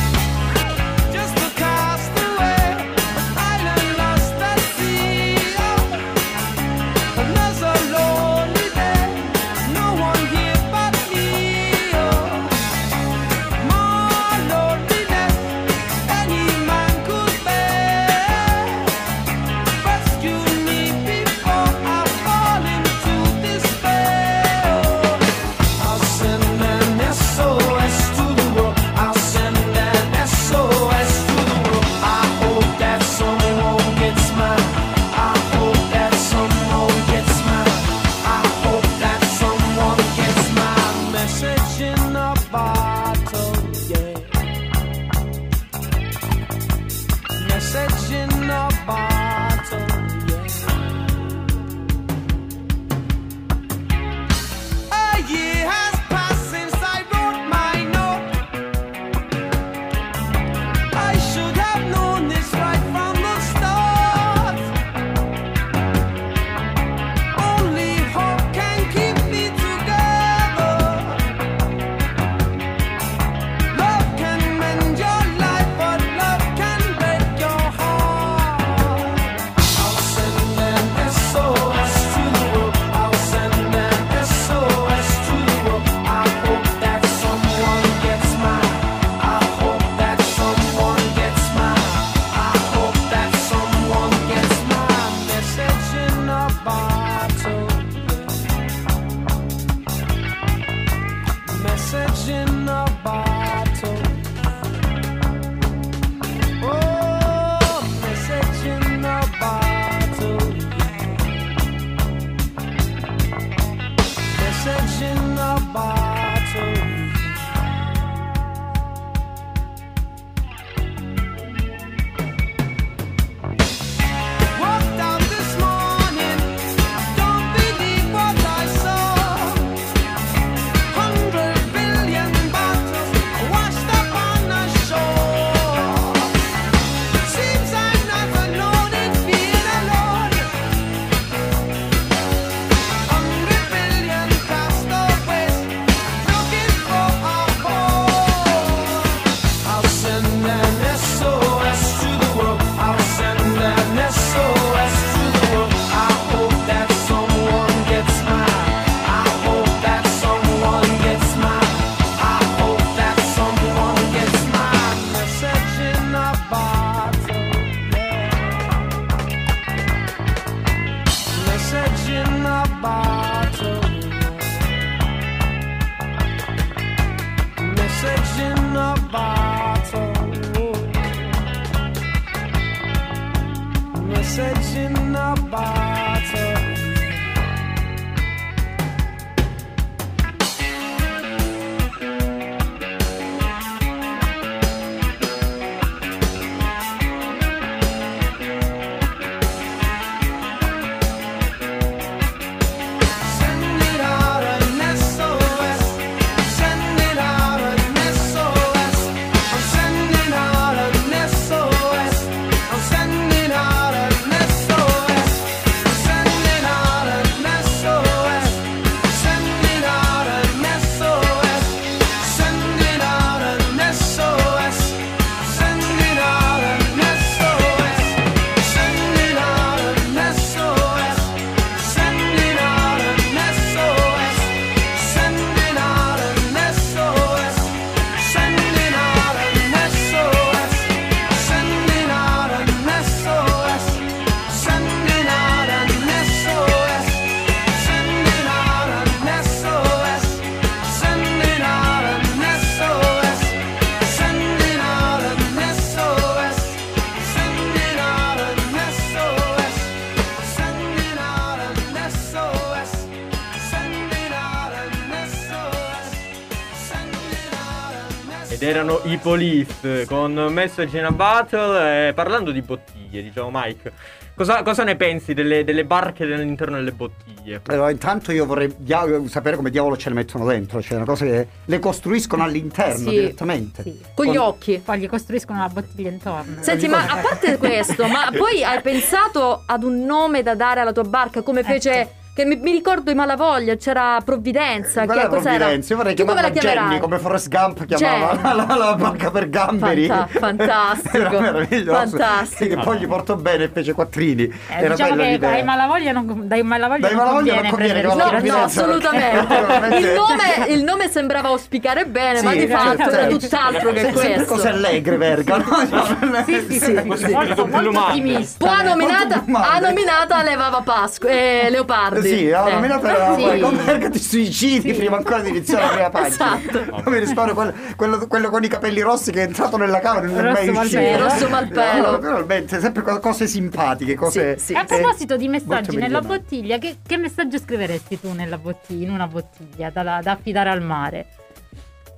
I 269.11 269.17
Police 269.17 270.05
con 270.05 270.33
Message 270.51 270.97
in 270.97 271.05
a 271.05 271.11
Battle 271.11 272.09
e 272.09 272.13
parlando 272.13 272.51
di 272.51 272.61
bottiglie, 272.61 273.23
diciamo 273.23 273.49
Mike. 273.51 273.91
Cosa, 274.35 274.63
cosa 274.63 274.83
ne 274.83 274.95
pensi 274.95 275.33
delle, 275.33 275.63
delle 275.65 275.83
barche 275.83 276.23
all'interno 276.23 276.77
delle 276.77 276.91
bottiglie? 276.93 277.59
Allora, 277.67 277.89
intanto 277.91 278.31
io 278.31 278.45
vorrei 278.45 278.73
dia- 278.77 279.05
sapere 279.27 279.57
come 279.57 279.69
diavolo 279.69 279.97
ce 279.97 280.09
le 280.09 280.15
mettono 280.15 280.45
dentro, 280.45 280.81
cioè 280.81 280.95
una 280.97 281.05
cosa 281.05 281.25
che 281.25 281.47
le 281.65 281.79
costruiscono 281.79 282.43
all'interno 282.43 283.09
Sì. 283.09 283.09
direttamente. 283.09 283.83
Sì. 283.83 283.99
Con 284.13 284.27
gli 284.27 284.37
occhi. 284.37 284.81
Poi 284.83 284.99
gli 284.99 285.09
costruiscono 285.09 285.59
la 285.59 285.67
bottiglia 285.69 286.09
intorno. 286.09 286.61
Senti, 286.61 286.87
ma 286.87 287.05
a 287.05 287.17
parte 287.17 287.57
questo, 287.57 288.07
ma 288.07 288.29
poi 288.35 288.63
hai 288.63 288.79
pensato 288.81 289.63
ad 289.65 289.83
un 289.83 290.05
nome 290.05 290.41
da 290.41 290.55
dare 290.55 290.79
alla 290.81 290.93
tua 290.93 291.03
barca? 291.03 291.41
Come 291.41 291.63
fece. 291.63 292.13
Che 292.39 292.45
mi, 292.45 292.55
mi 292.55 292.71
ricordo 292.71 293.11
i 293.11 293.15
Malavoglia, 293.15 293.75
c'era 293.75 294.17
Provvidenza. 294.23 295.03
Quella 295.03 295.23
Che 295.23 295.27
cos'era? 295.27 295.55
Provvidenza, 295.57 295.91
io 295.91 295.99
vorrei 295.99 296.15
Tu 296.15 296.23
come 296.23 296.41
la 296.41 296.49
chiamarla 296.49 296.61
Jenny, 296.61 296.73
chiamerai? 296.77 296.99
come 297.01 297.19
Forrest 297.19 297.49
Gump 297.49 297.85
chiamava 297.85 298.31
Jenny. 298.31 298.41
la, 298.55 298.65
la, 298.65 298.75
la 298.75 298.95
barca 298.95 299.29
per 299.29 299.49
gamberi. 299.49 300.05
Fanta- 300.05 300.27
fantastico. 300.39 301.17
Era 301.17 301.39
meraviglioso. 301.41 301.99
Fantastico. 302.17 302.75
Che 302.75 302.81
poi 302.81 302.97
gli 302.99 303.07
portò 303.07 303.35
bene 303.35 303.65
e 303.65 303.69
fece 303.73 303.91
quattrini. 303.91 304.43
Eh, 304.43 304.53
Era 304.69 304.95
diciamo 304.95 305.15
che 305.17 305.23
l'idea. 305.31 305.49
ai 305.51 305.63
Malavoglia 305.65 306.11
non, 306.13 306.47
dai 306.47 306.63
Malavoglia 306.63 307.07
Dai 307.07 307.15
non 307.15 307.25
Malavoglia 307.25 307.55
conviene 307.55 307.61
non 307.61 307.71
conviene, 307.71 308.01
No, 308.03 308.13
no, 308.13 308.29
Provvidenza, 308.29 308.63
assolutamente. 308.63 309.97
Il 309.97 310.13
nome, 310.13 310.73
il 310.73 310.83
nome 310.85 311.09
sembrava 311.09 311.47
auspicare 311.49 312.05
bene, 312.05 312.37
Sì, 312.39 312.45
ma 312.45 312.53
di 312.53 312.67
fatto 312.67 312.95
certo, 312.95 313.09
era 313.11 313.21
certo. 313.23 313.37
tutt'altro 313.37 313.91
che 313.91 314.11
questo. 314.13 314.45
cose 314.45 314.67
allegre, 314.69 315.17
Verga. 315.17 315.57
no? 315.57 316.43
Sì, 316.45 316.65
sì, 316.69 316.79
sì, 316.79 317.31
molto, 317.33 317.67
ottimista. 317.69 318.65
Poi 318.65 318.79
ha 318.79 319.79
nominata 319.79 320.41
Levava 320.41 320.79
Pasqua 320.79 321.29
e 321.29 321.67
Leopardi. 321.69 322.28
Sì, 322.37 322.51
ha 322.51 322.67
Eh. 322.67 322.73
nominato 322.73 323.05
la 323.07 323.35
Sì. 323.37 323.75
perché 323.85 324.09
ti 324.09 324.19
suicidi 324.19 324.93
prima 324.93 325.17
ancora 325.17 325.39
di 325.41 325.49
iniziare 325.49 325.83
la 325.83 325.89
prima 325.91 326.09
pagina. 326.21 326.59
Esatto. 326.59 327.09
Mi 327.09 327.19
risparmio 327.19 327.53
quello, 327.53 327.73
quello- 327.95 328.27
quello 328.27 328.49
con 328.49 328.63
i 328.63 328.67
capelli 328.67 329.01
rossi 329.01 329.31
che 329.31 329.41
è 329.41 329.45
entrato 329.45 329.77
nella 329.77 329.99
camera 329.99 330.25
non 330.27 330.37
è 330.37 330.41
Rosso 330.49 330.71
mai 330.71 330.85
uscito. 330.85 331.17
Rosso 331.23 331.49
malpelo. 331.49 332.05
No, 332.05 332.11
naturalmente, 332.11 332.79
sempre 332.79 333.01
co- 333.03 333.19
cose 333.19 333.47
simpatiche, 333.47 334.15
cose... 334.15 334.57
Sì, 334.57 334.65
sì. 334.65 334.73
A 334.73 334.85
proposito 334.85 335.35
di 335.37 335.47
messaggi 335.47 335.95
nella 335.97 336.21
bottiglia, 336.21 336.77
che, 336.77 336.97
che 337.05 337.17
messaggio 337.17 337.57
scriveresti 337.57 338.19
tu 338.19 338.31
nella 338.33 338.57
bottiglia, 338.57 339.05
in 339.07 339.11
una 339.13 339.27
bottiglia 339.27 339.89
da, 339.89 340.19
da 340.21 340.31
affidare 340.31 340.69
al 340.69 340.81
mare? 340.81 341.25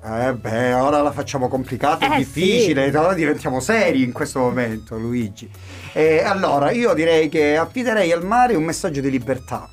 Eh 0.04 0.34
beh, 0.34 0.74
ora 0.74 1.02
la 1.04 1.12
facciamo 1.12 1.48
complicata 1.48 2.08
e 2.08 2.14
Eh, 2.14 2.18
difficile, 2.18 2.90
ora 2.98 3.14
diventiamo 3.14 3.60
seri 3.60 4.02
in 4.02 4.12
questo 4.12 4.40
momento, 4.40 4.98
Luigi. 4.98 5.48
Eh, 5.94 6.24
allora, 6.24 6.72
io 6.72 6.94
direi 6.96 7.30
che 7.30 7.56
affiderei 7.56 8.12
al 8.12 8.26
mare 8.26 8.56
un 8.56 8.64
messaggio 8.64 9.00
di 9.00 9.12
libertà. 9.12 9.70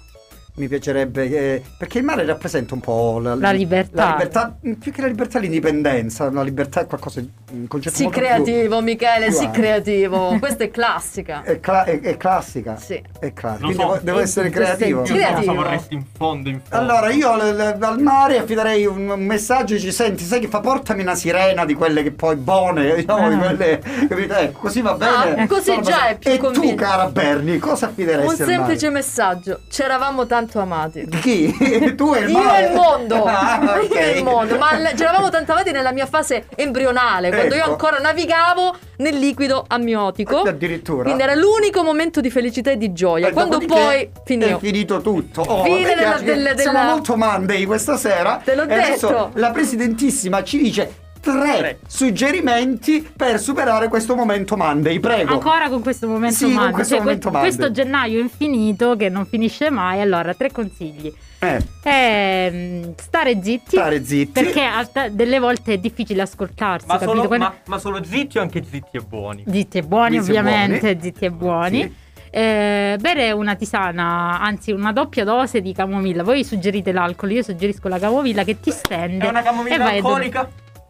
Mi 0.59 0.69
piacerebbe 0.69 1.29
che... 1.29 1.63
perché 1.79 1.99
il 1.99 2.05
mare 2.05 2.25
rappresenta 2.25 2.75
un 2.75 2.81
po' 2.81 3.21
la, 3.21 3.35
La 3.37 3.53
libertà. 3.53 4.05
La 4.05 4.11
libertà, 4.11 4.59
più 4.61 4.93
che 4.93 5.01
la 5.01 5.07
libertà, 5.07 5.39
l'indipendenza. 5.39 6.31
La 6.31 6.43
libertà 6.43 6.81
è 6.81 6.87
qualcosa 6.87 7.21
di 7.21 7.31
un 7.51 7.67
concetto 7.67 7.97
Sì, 7.97 8.03
molto 8.05 8.19
più- 8.19 8.27
creativo, 8.29 8.81
Michele, 8.81 9.27
più 9.27 9.35
sì, 9.35 9.45
ampio. 9.45 9.61
creativo. 9.61 10.37
Questa 10.41 10.65
è 10.65 10.71
classica. 10.71 11.43
È, 11.43 11.61
cla- 11.61 11.85
è- 11.85 12.01
è 12.01 12.17
classica. 12.17 12.77
Sì. 12.77 13.03
È 13.19 13.33
classica. 13.33 13.65
Quindi 13.67 13.83
so. 13.83 13.99
devo, 14.03 14.19
E 14.19 14.23
essere 14.23 14.51
creativo. 14.51 15.01
Io 15.05 15.15
Creativo. 15.15 15.55
vorresti 15.55 15.95
in 15.95 16.05
fondo, 16.17 16.49
in 16.49 16.61
fondo. 16.67 16.77
Allora, 16.93 17.11
io 17.11 17.35
l- 17.37 17.55
l- 17.57 17.83
al 17.83 17.99
mare 18.01 18.39
affiderei 18.39 18.87
un, 18.87 19.07
messaggio, 19.19 19.79
ci 19.79 19.91
senti, 19.93 20.25
sai 20.25 20.41
che 20.41 20.49
fa 20.49 20.61
portami 20.61 21.03
una 21.03 21.15
sirena 21.15 21.65
di 21.65 21.75
quelle 21.75 22.03
che 22.03 22.11
poi 22.13 22.37
buone, 22.37 22.95
diciamo, 22.97 23.29
di 23.29 23.35
Ah. 23.35 23.39
quelle, 23.39 23.81
capito? 24.09 24.35
Ecco, 24.35 24.59
così 24.61 24.81
va 24.81 24.95
bene. 24.95 25.43
Ah, 25.43 25.47
così 25.47 25.63
Sono 25.71 25.81
già 25.83 25.91
base- 25.97 26.09
è 26.09 26.19
più 26.19 26.31
E 26.33 26.37
tu, 26.37 26.43
convinto. 26.45 26.83
cara 26.85 27.07
Berni, 27.07 27.59
cosa 27.59 27.87
affideresti 27.87 28.25
Un 28.27 28.31
al 28.33 28.39
mare? 28.39 28.53
semplice 28.53 28.91
messaggio. 28.91 29.61
C'eravamo 29.69 30.27
tanto 30.27 30.61
amati. 30.61 31.07
Chi? 31.21 31.95
tu 31.97 32.13
e 32.15 32.21
il 32.21 32.29
Io 32.31 32.39
mare? 32.43 32.65
e 32.65 32.69
il 32.69 32.75
mondo, 32.75 33.25
Ah, 33.25 33.61
ok. 33.63 33.89
io 33.91 33.97
e 33.97 34.11
il 34.19 34.25
mondo, 34.25 34.57
ma 34.59 34.73
l- 34.79 34.93
c'eravamo 34.95 35.29
tanto 35.31 35.53
avanti 35.53 35.73
nella 35.73 35.93
mia 35.93 36.07
fase 36.07 36.45
embrionale, 36.55 37.31
quando 37.39 37.55
io 37.55 37.61
Ecco. 37.63 37.71
ancora 37.71 37.99
navigavo 37.99 38.77
nel 38.99 39.19
liquido 39.19 39.65
amniotico. 39.67 40.41
Addirittura. 40.41 41.05
Quindi 41.05 41.23
era 41.23 41.35
l'unico 41.35 41.83
momento 41.83 42.21
di 42.21 42.31
felicità 42.31 42.71
e 42.71 42.77
di 42.77 42.93
gioia. 42.93 43.29
E 43.29 43.33
Quando 43.33 43.59
dopodiché 43.59 43.81
poi 43.81 44.11
finì. 44.25 44.45
È 44.45 44.59
finito 44.59 45.01
tutto. 45.01 45.43
Oh, 45.43 45.65
Fine 45.65 45.95
della- 45.95 46.15
che 46.17 46.25
della- 46.25 46.57
Siamo 46.57 46.79
della- 46.79 46.91
molto 46.93 47.17
Monday 47.17 47.65
questa 47.65 47.97
sera. 47.97 48.41
Te 48.45 48.55
l'ho 48.55 48.63
e 48.67 48.75
adesso 48.75 49.07
detto. 49.09 49.31
la 49.35 49.51
presidentissima 49.51 50.43
ci 50.43 50.59
dice 50.59 50.93
tre, 51.21 51.57
Tre. 51.59 51.79
suggerimenti 51.87 53.07
per 53.17 53.39
superare 53.41 53.89
questo 53.89 54.15
momento 54.15 54.57
Monday. 54.57 54.99
Prego. 55.01 55.35
Ancora 55.35 55.69
con 55.69 55.83
questo 55.83 56.07
momento 56.09 56.37
Sì, 56.37 56.45
con 56.45 56.53
Monday, 56.55 56.73
questo 56.73 56.95
cioè, 56.95 57.03
momento 57.05 57.29
que- 57.31 57.37
Monday. 57.39 57.55
questo 57.57 57.73
gennaio 57.73 58.19
infinito 58.21 58.97
che 58.97 59.09
non 59.09 59.27
finisce 59.27 59.71
mai. 59.71 60.01
Allora, 60.01 60.35
tre 60.35 60.51
consigli. 60.51 61.13
Eh, 61.41 61.59
Ehm, 61.85 62.95
stare 62.97 63.39
zitti. 63.43 63.77
stare 63.77 64.05
zitti. 64.05 64.33
Perché 64.43 64.63
alta- 64.63 65.09
delle 65.09 65.39
volte 65.39 65.75
è 65.75 65.79
difficile 65.79 66.23
ascoltarsi, 66.23 66.87
ma, 66.87 66.99
solo, 66.99 67.27
Quando- 67.27 67.45
ma, 67.47 67.55
ma 67.67 67.79
solo 67.79 68.03
zitti 68.05 68.39
o 68.39 68.41
anche 68.43 68.63
zitti 68.65 68.97
e 68.97 69.01
buoni? 69.01 69.45
Zitti 69.49 69.79
e 69.79 69.83
buoni, 69.83 70.19
Zitti 70.19 70.31
ovviamente, 70.31 70.79
buoni. 70.81 70.99
zitti 71.01 71.25
e 71.25 71.31
buoni. 71.31 71.81
Sì. 71.83 72.07
Eh, 72.31 72.97
bere 73.01 73.31
una 73.33 73.55
tisana, 73.55 74.39
anzi 74.41 74.71
una 74.73 74.93
doppia 74.93 75.25
dose 75.25 75.63
di 75.63 75.73
camomilla. 75.73 76.23
Voi 76.23 76.45
suggerite 76.45 76.93
l'alcol, 76.93 77.31
io 77.33 77.43
suggerisco 77.43 77.89
la 77.89 77.99
camomilla 77.99 78.45
che 78.45 78.61
ti 78.61 78.71
stende. 78.71 79.25
È 79.25 79.29
una 79.31 79.41
e 79.41 79.45
camomilla 79.45 79.79
vai 79.79 79.99
a 79.99 80.49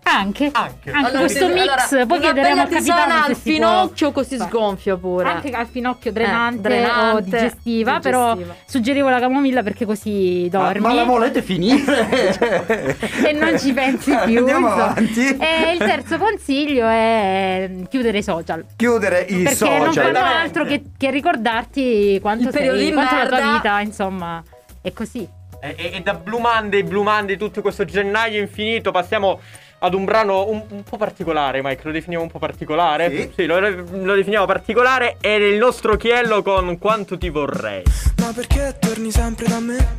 alcolica? 0.08 0.18
Anche, 0.18 0.50
Anche. 0.52 0.90
Allora, 0.90 1.18
questo 1.18 1.48
mix, 1.48 1.90
allora, 1.90 2.06
poi 2.06 2.20
chiederemo 2.20 2.62
al 2.62 2.68
capitano 2.68 3.14
al 3.24 3.36
finocchio 3.36 4.12
così 4.12 4.38
sgonfia 4.38 4.96
pure. 4.96 5.28
Anche 5.28 5.50
al 5.50 5.66
finocchio 5.66 6.12
drenante, 6.12 6.60
drenante, 6.60 7.16
o 7.16 7.20
digestiva, 7.20 7.98
però 8.00 8.32
digestiva. 8.34 8.56
suggerivo 8.66 9.08
la 9.08 9.20
camomilla 9.20 9.62
perché 9.62 9.84
così 9.84 10.48
Ma, 10.52 10.58
dormi 10.58 10.80
ma 10.80 10.92
la 10.94 11.04
volete 11.04 11.42
finire? 11.42 12.08
e 13.24 13.32
non 13.32 13.58
ci 13.58 13.72
pensi 13.72 14.10
più. 14.24 14.38
Andiamo 14.38 14.66
insomma. 14.68 14.84
avanti. 14.90 15.36
E 15.36 15.72
il 15.72 15.78
terzo 15.78 16.18
consiglio 16.18 16.86
è 16.86 17.70
chiudere 17.88 18.18
i 18.18 18.22
social. 18.22 18.64
Chiudere 18.76 19.20
i 19.28 19.42
Perché 19.42 19.78
non 19.78 19.92
social. 19.92 20.14
fanno 20.14 20.18
altro 20.26 20.64
che, 20.64 20.82
che 20.96 21.10
ricordarti 21.10 22.18
quanto, 22.20 22.50
sei, 22.50 22.86
di 22.86 22.92
quanto 22.92 23.14
la 23.16 23.26
tua 23.26 23.36
merda. 23.36 23.52
vita, 23.52 23.80
insomma, 23.80 24.42
è 24.80 24.92
così. 24.92 25.28
E, 25.60 25.74
e- 25.76 25.90
e 25.96 26.00
da 26.00 26.14
Blue 26.14 26.40
Monday, 26.40 26.82
Blue 26.84 27.02
Monday, 27.02 27.36
tutto 27.36 27.60
questo 27.62 27.84
gennaio 27.84 28.40
infinito, 28.40 28.90
passiamo 28.92 29.40
ad 29.80 29.94
un 29.94 30.04
brano 30.04 30.48
un, 30.48 30.62
un 30.68 30.82
po' 30.82 30.96
particolare, 30.96 31.62
Mike. 31.62 31.82
Lo 31.84 31.92
definiamo 31.92 32.24
un 32.24 32.30
po' 32.30 32.38
particolare? 32.38 33.30
Sì. 33.34 33.46
lo, 33.46 33.58
lo 33.60 34.14
definiamo 34.14 34.46
particolare. 34.46 35.16
Ed 35.20 35.42
è 35.42 35.46
il 35.46 35.58
nostro 35.58 35.96
Chiello 35.96 36.42
con 36.42 36.78
Quanto 36.78 37.18
ti 37.18 37.28
vorrei. 37.28 37.82
Ma 38.18 38.32
perché 38.34 38.76
torni 38.78 39.10
sempre 39.10 39.46
da 39.46 39.60
me? 39.60 39.98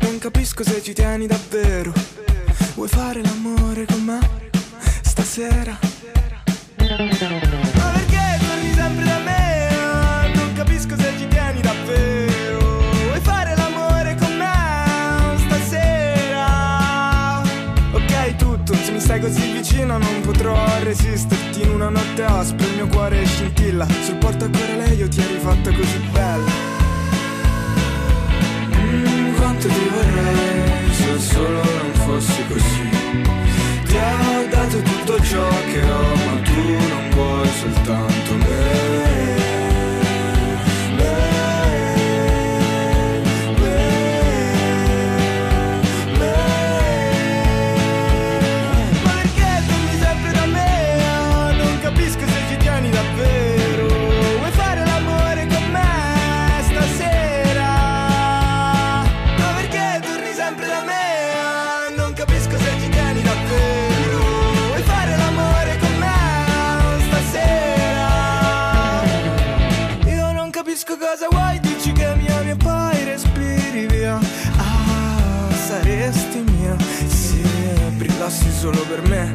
Non 0.00 0.18
capisco 0.18 0.62
se 0.64 0.82
ci 0.82 0.92
tieni 0.92 1.26
davvero. 1.26 1.92
Vuoi 2.74 2.88
fare 2.88 3.22
l'amore 3.22 3.84
con 3.86 4.02
me? 4.02 4.18
Stasera. 5.02 5.78
Così 19.24 19.52
vicino 19.52 19.96
non 19.96 20.20
potrò 20.20 20.54
resisterti. 20.82 21.62
In 21.62 21.70
una 21.70 21.88
notte 21.88 22.24
aspra 22.24 22.66
il 22.66 22.74
mio 22.74 22.86
cuore 22.88 23.24
scintilla. 23.24 23.86
Sul 24.02 24.16
portacuore 24.16 24.76
lei 24.76 24.98
io 24.98 25.08
ti 25.08 25.20
eri 25.20 25.38
fatta 25.38 25.72
così 25.72 25.98
bella. 26.12 26.50
Mm, 28.76 29.34
quanto 29.36 29.68
ti 29.68 29.88
vorrei 29.94 30.92
se 30.92 31.18
solo 31.18 31.62
non 31.62 31.92
fossi 32.04 32.42
così. 32.48 32.88
Ti 33.86 33.96
ho 33.96 34.48
dato 34.50 34.82
tutto 34.82 35.22
ciò 35.22 35.48
che 35.72 35.82
ho, 35.82 36.14
ma 36.26 36.42
tu 36.42 36.60
non 36.88 37.10
vuoi 37.10 37.48
soltanto. 37.48 38.34
Me, 38.34 39.53
saresti 76.34 76.42
mia. 76.52 76.76
Se 77.08 77.90
brillassi 77.96 78.50
solo 78.50 78.80
per 78.88 79.02
me, 79.08 79.34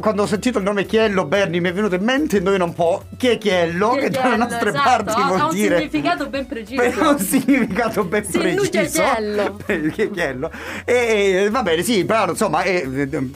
quando 0.00 0.22
ho 0.22 0.26
sentito 0.26 0.58
il 0.58 0.64
nome 0.64 0.84
Chiello 0.84 1.24
Berni 1.24 1.60
mi 1.60 1.68
è 1.68 1.72
venuto 1.72 1.94
in 1.94 2.02
mente 2.02 2.38
indovina 2.38 2.64
un 2.64 2.72
po' 2.72 3.04
chi 3.16 3.28
è 3.28 3.38
Chiello 3.38 3.90
che 3.90 4.10
dalle 4.10 4.28
Chiello, 4.28 4.36
nostre 4.36 4.68
esatto, 4.70 4.88
parti 4.88 5.20
ha, 5.20 5.26
vuol 5.26 5.40
ha 5.40 5.44
un 5.46 5.54
dire 5.54 5.76
significato 5.78 6.28
ben 6.28 6.46
preciso. 6.46 6.82
per 6.82 6.98
un 7.06 7.18
significato 7.18 8.04
ben 8.04 8.24
Si 8.24 8.38
preciso 8.38 9.02
Chiello. 9.02 9.56
Perché 9.64 10.10
Chiello 10.10 10.50
e, 10.84 10.94
e, 11.44 11.50
va 11.50 11.62
bene 11.62 11.82
sì 11.82 12.04
però 12.04 12.28
insomma 12.28 12.62
è, 12.62 12.86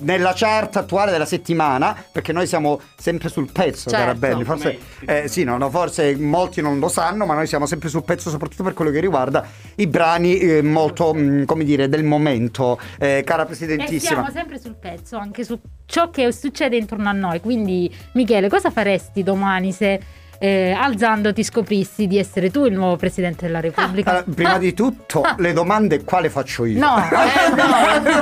nella 0.00 0.32
chart 0.34 0.76
attuale 0.76 1.10
della 1.10 1.26
settimana 1.26 1.96
perché 2.10 2.32
noi 2.32 2.46
siamo 2.46 2.80
sempre 2.96 3.28
sul 3.28 3.50
pezzo 3.52 3.90
Certo. 3.90 3.96
cara 3.96 4.14
Berni 4.14 4.44
forse 4.44 4.78
eh, 5.06 5.28
sì 5.28 5.44
no, 5.44 5.56
no, 5.56 5.70
forse 5.70 6.16
molti 6.16 6.60
non 6.60 6.78
lo 6.78 6.88
sanno 6.88 7.26
ma 7.26 7.34
noi 7.34 7.46
siamo 7.46 7.66
sempre 7.66 7.88
sul 7.88 8.04
pezzo 8.04 8.30
soprattutto 8.30 8.62
per 8.62 8.72
quello 8.72 8.90
che 8.90 9.00
riguarda 9.00 9.46
i 9.76 9.86
brani 9.86 10.38
eh, 10.38 10.62
molto 10.62 11.12
mh, 11.12 11.44
come 11.44 11.64
dire 11.64 11.88
del 11.88 12.04
momento 12.04 12.78
eh, 12.98 13.22
cara 13.24 13.42
E 13.42 13.46
presidentissima 13.46 14.22
siamo 14.22 14.30
sempre 14.30 14.58
sul 14.58 14.74
pezzo, 14.74 15.16
anche 15.16 15.44
su 15.44 15.58
ciò 15.86 16.10
che 16.10 16.32
succede 16.32 16.76
intorno 16.76 17.08
a 17.08 17.12
noi. 17.12 17.40
Quindi, 17.40 17.92
Michele, 18.12 18.48
cosa 18.48 18.70
faresti 18.70 19.22
domani 19.22 19.72
se 19.72 20.00
eh, 20.44 20.72
alzandoti 20.72 21.42
scoprissi 21.42 22.06
di 22.06 22.18
essere 22.18 22.50
tu 22.50 22.64
il 22.66 22.72
nuovo 22.74 22.96
presidente 22.96 23.46
della 23.46 23.60
Repubblica? 23.60 24.10
Allora, 24.10 24.24
prima 24.34 24.58
di 24.58 24.74
tutto 24.74 25.22
le 25.38 25.52
domande 25.52 26.04
quale 26.04 26.28
faccio 26.30 26.64
io 26.66 26.78
No, 26.78 26.96
eh, 26.98 27.54
no. 27.54 28.12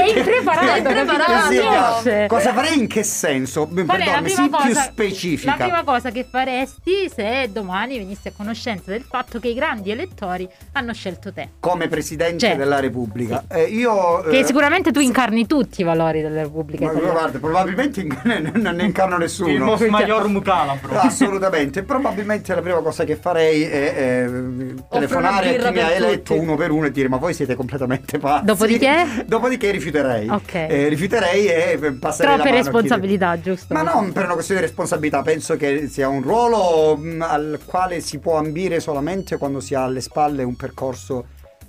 è 0.00 0.16
impreparato. 0.16 0.66
È 0.66 0.78
impreparato. 0.78 1.32
capito? 1.32 2.00
Sì, 2.02 2.26
cosa 2.28 2.52
farei 2.52 2.78
in 2.78 2.86
che 2.88 3.02
senso? 3.02 3.66
Qual 3.66 3.84
è 3.84 3.84
la 3.86 3.94
Perdonami, 3.94 4.22
prima 4.32 4.36
sii 4.36 4.48
più 4.48 4.58
cosa- 4.74 4.80
specifica 4.82 5.50
La 5.50 5.56
prima 5.64 5.82
cosa 5.84 6.10
che 6.10 6.26
faresti 6.28 7.10
se 7.14 7.48
domani 7.52 7.98
venissi 7.98 8.28
a 8.28 8.32
conoscenza 8.36 8.90
del 8.90 9.02
fatto 9.02 9.38
che 9.38 9.48
i 9.48 9.54
grandi 9.54 9.90
elettori 9.90 10.48
hanno 10.72 10.92
scelto 10.92 11.32
te. 11.32 11.50
come 11.60 11.88
presidente 11.88 12.38
Certo. 12.38 12.56
della 12.58 12.80
Repubblica 12.80 13.44
Eh, 13.48 13.64
io 13.64 14.22
Che 14.22 14.38
eh, 14.38 14.44
sicuramente 14.44 14.90
tu 14.90 15.00
incarni 15.00 15.46
tutti 15.46 15.80
i 15.82 15.84
valori 15.84 16.20
della 16.22 16.42
Repubblica 16.42 16.86
ma- 16.86 16.92
guarda, 16.98 17.38
probabilmente 17.38 18.02
non 18.54 18.74
ne 18.74 18.84
incarno 18.84 19.14
Il 19.16 19.20
nessuno 19.22 19.64
Mos 19.64 19.80
Maior 19.82 20.26
Mucalabro. 20.28 21.00
Assolutamente, 21.12 21.82
probabilmente 21.82 22.54
la 22.54 22.60
prima 22.62 22.80
cosa 22.80 23.04
che 23.04 23.16
farei 23.16 23.62
è, 23.62 24.24
eh, 24.26 24.74
telefonare 24.90 25.58
a 25.58 25.68
chi 25.68 25.72
mi 25.72 25.80
ha 25.80 25.90
eletto 25.90 26.38
uno 26.38 26.56
per 26.56 26.70
uno 26.70 26.86
e 26.86 26.90
dire 26.90 27.08
ma 27.08 27.18
voi 27.18 27.34
siete 27.34 27.54
completamente 27.54 28.18
pazzi. 28.18 28.44
Dopodiché? 28.46 29.24
Dopodiché 29.26 29.70
rifiuterei. 29.70 30.28
Ok. 30.28 30.54
Eh, 30.54 30.88
rifiuterei 30.88 31.46
e 31.46 31.78
eh, 31.80 31.92
passerei 31.92 32.36
la 32.36 32.42
Troppe 32.42 32.56
responsabilità, 32.56 33.40
giusto? 33.40 33.74
Ma 33.74 33.82
non 33.82 34.12
per 34.12 34.24
una 34.24 34.34
questione 34.34 34.60
di 34.60 34.66
responsabilità, 34.66 35.22
penso 35.22 35.56
che 35.56 35.88
sia 35.88 36.08
un 36.08 36.22
ruolo 36.22 36.96
mh, 36.96 37.22
al 37.22 37.60
quale 37.64 38.00
si 38.00 38.18
può 38.18 38.36
ambire 38.36 38.80
solamente 38.80 39.36
quando 39.36 39.60
si 39.60 39.74
ha 39.74 39.84
alle 39.84 40.00
spalle 40.00 40.42
un 40.42 40.56
percorso, 40.56 41.26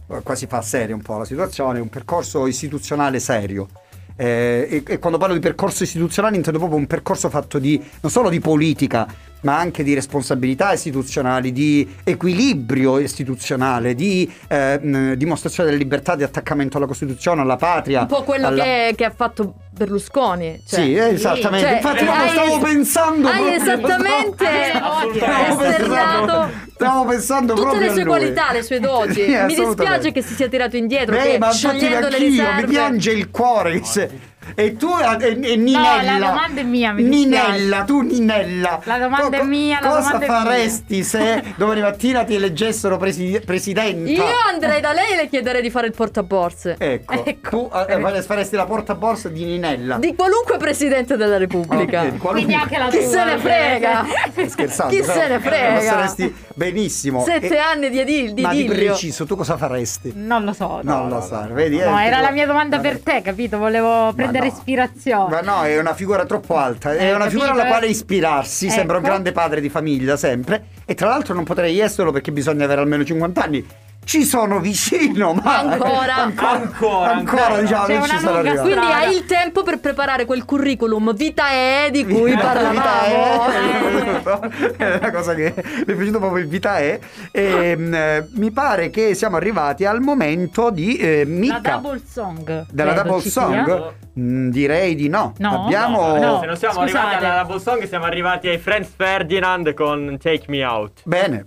eh, 0.10 0.22
qua 0.24 0.36
si 0.36 0.48
fa 0.48 0.62
serio 0.62 0.96
un 0.96 1.02
po' 1.02 1.18
la 1.18 1.26
situazione, 1.26 1.80
un 1.80 1.90
percorso 1.90 2.48
istituzionale 2.48 3.20
serio. 3.20 3.68
Eh, 4.16 4.68
e, 4.70 4.94
e 4.94 5.00
quando 5.00 5.18
parlo 5.18 5.34
di 5.34 5.40
percorso 5.40 5.84
istituzionale 5.84 6.36
intendo 6.36 6.60
proprio 6.60 6.78
un 6.78 6.86
percorso 6.86 7.30
fatto 7.30 7.58
di 7.58 7.84
non 8.02 8.12
solo 8.12 8.30
di 8.30 8.40
politica, 8.40 9.08
ma 9.44 9.58
anche 9.58 9.84
di 9.84 9.94
responsabilità 9.94 10.74
istituzionali, 10.74 11.52
di 11.52 11.96
equilibrio 12.04 13.00
istituzionale, 13.00 13.96
di 13.96 14.32
eh, 14.48 14.80
mh, 14.82 15.14
dimostrazione 15.14 15.70
della 15.70 15.82
libertà 15.82 16.16
di 16.16 16.24
attaccamento 16.24 16.78
alla 16.78 16.86
Costituzione, 16.88 17.42
alla 17.42 17.56
patria. 17.58 18.02
Un 18.02 18.08
po' 18.08 18.24
quello 18.24 18.48
alla- 18.48 18.64
che, 18.64 18.94
che 18.96 19.06
ha 19.06 19.14
fatto 19.16 19.54
Berlusconi. 19.72 20.62
Cioè. 20.68 20.80
sì, 20.82 20.96
esattamente. 20.96 21.68
Cioè, 21.68 21.76
Infatti, 21.78 22.06
hai- 22.06 22.30
stavo 22.30 22.60
pensando 22.60 23.28
Hai 23.28 23.34
proprio- 23.38 23.56
esattamente 23.62 24.46
esternato 25.50 26.52
Stavo 26.74 27.06
pensando 27.06 27.54
tutte 27.54 27.66
proprio 27.68 27.88
le 27.88 27.92
sue 27.94 28.02
a 28.02 28.06
lui. 28.06 28.14
qualità, 28.18 28.52
le 28.52 28.62
sue 28.64 28.80
doti. 28.82 29.14
Sì, 29.14 29.36
Mi 29.46 29.56
dispiace 29.56 30.12
che 30.12 30.22
si 30.22 30.34
sia 30.36 30.48
tirato 30.50 30.76
indietro, 30.76 31.16
Beh, 31.16 31.22
che 31.24 31.38
ma 31.38 31.48
infatti 31.52 31.80
le 31.90 31.96
anch'io, 31.98 32.18
riserve. 32.18 32.62
mi 32.62 32.68
piange 32.68 33.12
il 33.12 33.30
cuore. 33.30 33.80
che 33.80 33.86
se- 33.86 34.10
E 34.56 34.76
tu 34.76 34.90
e, 34.98 35.40
e 35.42 35.56
Ninella. 35.56 36.18
la 36.20 36.28
domanda 36.28 36.62
è 36.62 36.64
mia, 36.64 36.92
mi. 36.94 37.04
Ninella, 37.04 37.84
tu 37.84 38.02
Ninella. 38.02 38.82
La 38.84 38.98
domanda 38.98 39.38
è 39.40 39.44
mia, 39.44 39.80
la 39.82 39.88
cosa 39.90 40.20
faresti 40.20 41.04
se 41.04 41.44
domani 41.58 41.82
mattina 41.82 42.24
ti 42.24 42.36
eleggessero 42.36 42.98
presi- 42.98 43.42
presidenta? 43.46 44.10
Io 44.10 44.24
andrei 44.52 44.82
da 44.82 44.94
lei 44.94 45.14
e 45.14 45.16
le 45.16 45.30
chiederei 45.30 45.62
di 45.62 45.70
fare 45.70 45.88
il 45.88 45.94
portaborse. 45.94 46.76
Ecco, 46.78 47.26
Ecco. 47.26 47.50
tu 47.50 47.72
eh, 47.88 48.22
faresti 48.22 48.56
la 48.56 48.66
portaborsa 48.66 49.30
di 49.30 49.44
Ninella. 49.46 49.98
Di 49.98 50.14
qualunque 50.16 50.58
presidente 50.58 51.16
della 51.18 51.38
Repubblica. 51.38 52.02
Ok, 52.02 52.10
di 52.12 52.18
qualunque- 52.18 52.32
Quindi 52.32 52.54
anche 52.54 52.78
la 52.78 52.88
Chi 52.88 53.00
tua. 53.00 53.08
se 53.10 53.24
ne 53.24 53.38
frega? 53.38 54.06
Sto 54.32 54.50
scherzando. 54.50 54.96
Chi 54.96 55.04
se 55.04 55.28
ne 55.28 55.40
frega? 55.40 55.74
Lo 55.76 55.82
saresti 55.82 56.36
benissimo. 56.56 57.24
Sette 57.24 57.56
E- 57.56 57.58
anni 57.58 57.90
di, 57.90 58.00
edil, 58.00 58.34
di 58.34 58.42
Ma 58.42 58.52
di 58.52 58.66
preciso, 58.66 59.26
tu 59.26 59.36
cosa 59.36 59.58
faresti? 59.58 60.12
Non 60.16 60.44
lo 60.44 60.54
so. 60.54 60.68
no, 60.68 60.82
Non 60.84 61.04
no, 61.04 61.10
lo 61.10 61.16
no. 61.16 61.22
so, 61.22 61.48
vedi? 61.52 61.78
No, 61.78 61.98
eh, 62.00 62.06
era 62.06 62.16
tipo- 62.18 62.28
la 62.28 62.32
mia 62.32 62.46
domanda 62.46 62.80
per 62.80 63.00
te, 63.00 63.22
capito? 63.22 63.58
Volevo 63.58 64.12
prendere 64.14 64.32
no. 64.40 64.46
ispirazione. 64.46 65.30
Ma 65.30 65.42
no, 65.42 65.64
è 65.64 65.78
una 65.80 65.94
figura 65.94 66.26
troppo 66.26 66.58
alta, 66.58 66.94
è 66.94 67.08
Eh, 67.10 67.14
una 67.14 67.28
figura 67.28 67.46
alla 67.48 67.54
capito, 67.56 67.74
quale 67.74 67.86
eh? 67.88 67.90
ispirarsi, 67.92 68.70
sembra 68.70 68.98
un 68.98 69.04
Ecco. 69.04 69.12
grande 69.12 69.32
padre 69.32 69.62
di 69.62 69.70
famiglia 69.70 70.16
sempre 70.18 70.66
e 70.86 70.96
tra 70.96 71.08
l'altro 71.10 71.34
non 71.34 71.44
potrei 71.44 71.80
esserlo 71.80 72.12
perché 72.12 72.32
bisogna 72.32 72.66
avere 72.66 72.82
almeno 72.82 73.04
50 73.04 73.42
anni. 73.44 73.66
Ci 74.04 74.24
sono 74.26 74.60
vicino, 74.60 75.34
ma 75.34 75.60
Ancora. 75.60 76.16
ancora, 76.16 76.52
Ancora, 76.52 77.12
ancora, 77.14 77.62
diciamo, 77.62 77.86
C'è 77.86 77.98
non 77.98 78.08
ci 78.08 78.18
sono 78.20 78.42
lunga. 78.42 78.62
Quindi 78.62 78.80
hai 78.92 79.16
il 79.16 79.26
tempo 79.26 79.64
per 79.64 79.80
preparare 79.80 80.26
quel 80.26 80.44
curriculum 80.46 81.14
vitae 81.16 81.90
di 81.92 82.06
cui 82.06 82.32
Vita 82.32 82.42
parlavamo. 82.52 83.46
è, 83.48 84.76
è 84.78 84.98
una 84.98 85.12
cosa 85.12 85.34
che 85.34 85.54
mi 85.56 85.94
è 85.94 85.96
piaciuto 85.96 86.20
proprio 86.20 86.44
il 86.44 86.50
vita 86.50 86.78
è 86.78 87.00
e 87.32 87.76
mm, 87.78 87.94
eh, 87.94 88.28
mi 88.36 88.52
pare 88.52 88.90
che 88.90 89.14
siamo 89.16 89.38
arrivati 89.38 89.86
al 89.86 90.02
momento 90.02 90.70
di 90.70 90.98
eh, 90.98 91.24
La 91.26 91.30
Micca 91.30 91.72
double 91.78 92.02
song. 92.08 92.66
della 92.72 92.94
credo 92.94 93.08
double 93.10 93.30
song. 93.30 93.92
Mm, 94.20 94.50
direi 94.50 94.96
di 94.96 95.10
no, 95.10 95.34
No? 95.40 95.64
abbiamo 95.64 96.18
No. 96.18 96.40
Se 96.40 96.46
non 96.46 96.56
siamo 96.58 96.82
Scusate. 96.82 96.98
arrivati 96.98 97.26
alla 97.26 97.42
double 97.44 97.60
song, 97.60 97.88
siamo 97.88 98.06
arrivati 98.06 98.48
ai 98.48 98.58
Friends 98.60 98.90
Ferdinand 98.96 99.74
con 99.74 100.18
Take 100.22 100.44
Me 100.50 100.64
Out. 100.64 101.02
bene 101.06 101.46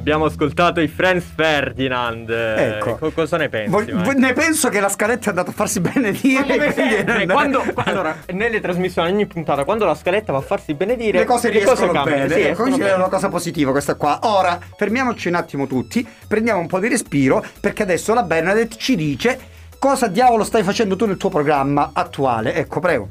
abbiamo 0.00 0.24
ascoltato 0.24 0.80
i 0.80 0.88
Friends 0.88 1.26
Ferdinand. 1.34 2.28
Ecco. 2.30 2.96
Co- 2.96 3.10
cosa 3.10 3.36
ne 3.36 3.48
pensi? 3.50 3.92
Vo- 3.92 4.12
ne 4.12 4.32
penso 4.32 4.68
che 4.70 4.80
la 4.80 4.88
scaletta 4.88 5.26
è 5.26 5.28
andata 5.28 5.50
a 5.50 5.52
farsi 5.52 5.80
benedire. 5.80 6.42
quindi- 6.72 6.94
Eh, 7.22 7.26
quando, 7.26 7.62
allora, 7.84 8.16
nelle 8.32 8.60
trasmissioni, 8.60 9.10
ogni 9.12 9.26
puntata, 9.26 9.64
quando 9.64 9.84
la 9.84 9.94
scaletta 9.94 10.32
va 10.32 10.38
a 10.38 10.42
farsi 10.42 10.74
benedire, 10.74 11.18
le 11.18 11.24
cose 11.26 11.50
riescono 11.50 11.92
cambiano. 11.92 12.26
bene. 12.26 12.34
Sì, 12.34 12.40
ecco, 12.48 12.62
quindi 12.62 12.80
è 12.82 12.94
una 12.94 13.08
cosa 13.08 13.28
positiva 13.28 13.70
questa 13.70 13.94
qua. 13.94 14.18
Ora, 14.22 14.58
fermiamoci 14.76 15.28
un 15.28 15.34
attimo 15.34 15.66
tutti, 15.66 16.06
prendiamo 16.26 16.60
un 16.60 16.66
po' 16.66 16.78
di 16.78 16.88
respiro, 16.88 17.44
perché 17.60 17.82
adesso 17.82 18.14
la 18.14 18.22
Bernadette 18.22 18.76
ci 18.78 18.96
dice 18.96 19.38
cosa 19.78 20.08
diavolo 20.08 20.44
stai 20.44 20.62
facendo 20.62 20.96
tu 20.96 21.04
nel 21.06 21.18
tuo 21.18 21.28
programma 21.28 21.90
attuale. 21.92 22.54
Ecco, 22.54 22.80
prego. 22.80 23.08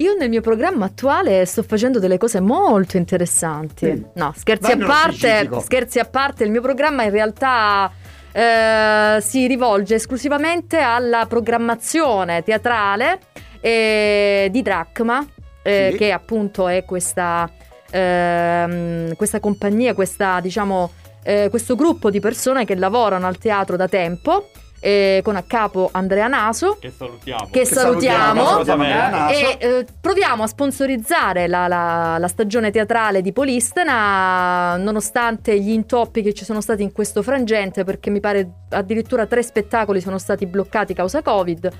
Io 0.00 0.14
nel 0.14 0.28
mio 0.28 0.40
programma 0.40 0.84
attuale 0.84 1.44
sto 1.44 1.64
facendo 1.64 1.98
delle 1.98 2.18
cose 2.18 2.38
molto 2.38 2.96
interessanti. 2.96 3.86
Mm. 3.86 4.02
No, 4.14 4.32
scherzi 4.36 4.76
Vai 4.76 4.82
a 4.82 4.86
parte, 4.86 5.50
scherzi 5.60 5.98
a 5.98 6.04
parte, 6.04 6.44
il 6.44 6.52
mio 6.52 6.60
programma 6.60 7.02
in 7.02 7.10
realtà 7.10 7.90
eh, 8.30 9.18
si 9.20 9.48
rivolge 9.48 9.96
esclusivamente 9.96 10.78
alla 10.78 11.26
programmazione 11.26 12.44
teatrale 12.44 13.18
eh, 13.60 14.48
di 14.52 14.62
Drachma, 14.62 15.26
eh, 15.62 15.88
Sì. 15.90 15.96
che 15.98 16.12
appunto 16.12 16.68
è 16.68 16.84
questa, 16.84 17.50
ehm, 17.90 19.16
questa 19.16 19.40
compagnia, 19.40 19.94
questa, 19.94 20.38
diciamo, 20.38 20.92
eh, 21.24 21.48
questo 21.50 21.74
gruppo 21.74 22.08
di 22.08 22.20
persone 22.20 22.64
che 22.64 22.76
lavorano 22.76 23.26
al 23.26 23.38
teatro 23.38 23.74
da 23.74 23.88
tempo. 23.88 24.48
Eh, 24.80 25.20
con 25.24 25.36
a 25.36 25.42
capo 25.42 25.88
Andrea 25.92 26.26
Naso, 26.28 26.76
Che 26.80 26.92
salutiamo. 26.96 27.48
che, 27.50 27.64
salutiamo, 27.64 28.44
salutiamo 28.44 28.82
Andrea 28.82 29.08
Naso. 29.08 29.34
e 29.34 29.56
eh, 29.58 29.86
proviamo 30.00 30.42
a 30.42 30.46
sponsorizzare 30.46 31.46
la, 31.48 31.66
la- 31.68 32.16
la 32.18 32.28
stagione 32.28 32.70
teatrale 32.70 33.20
di 33.22 33.32
Polistena 33.32 34.76
nonostante 34.76 35.58
gli 35.60 35.70
intoppi 35.70 36.22
che 36.22 36.32
ci 36.34 36.44
sono 36.44 36.60
stati 36.60 36.82
in 36.82 36.92
questo 36.92 37.22
frangente 37.22 37.84
perché 37.84 38.10
mi 38.10 38.20
pare 38.20 38.48
addirittura 38.70 39.26
tre 39.26 39.42
spettacoli 39.42 40.00
sono 40.00 40.18
stati 40.18 40.46
bloccati 40.46 40.94
causa 40.94 41.22
covid 41.22 41.70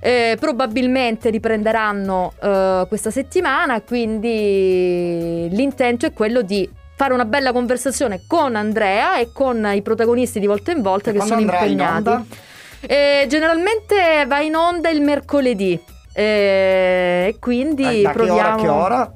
Eh, 0.00 0.36
probabilmente 0.38 1.30
riprenderanno 1.30 2.34
eh, 2.42 2.84
questa 2.88 3.10
settimana 3.10 3.80
quindi 3.80 5.48
l'intento 5.50 6.04
è 6.04 6.12
quello 6.12 6.42
di 6.42 6.68
fare 6.96 7.12
una 7.12 7.24
bella 7.24 7.52
conversazione 7.52 8.22
con 8.26 8.54
Andrea 8.56 9.16
e 9.18 9.30
con 9.32 9.66
i 9.74 9.82
protagonisti 9.82 10.38
di 10.40 10.46
volta 10.46 10.70
in 10.72 10.82
volta 10.82 11.10
che 11.10 11.16
Quando 11.18 11.34
sono 11.34 11.46
andrà 11.50 11.64
in 11.64 11.70
impegnati 11.72 13.26
generalmente 13.28 14.24
va 14.26 14.40
in 14.40 14.54
onda 14.54 14.88
il 14.90 15.00
mercoledì. 15.00 15.80
E 16.16 17.36
quindi 17.40 17.82
Eh, 18.00 18.02
da 18.02 18.12
che 18.12 18.18
ora 18.20 18.24
proviamo. 18.26 18.62
che 18.62 18.68
ora? 18.68 19.12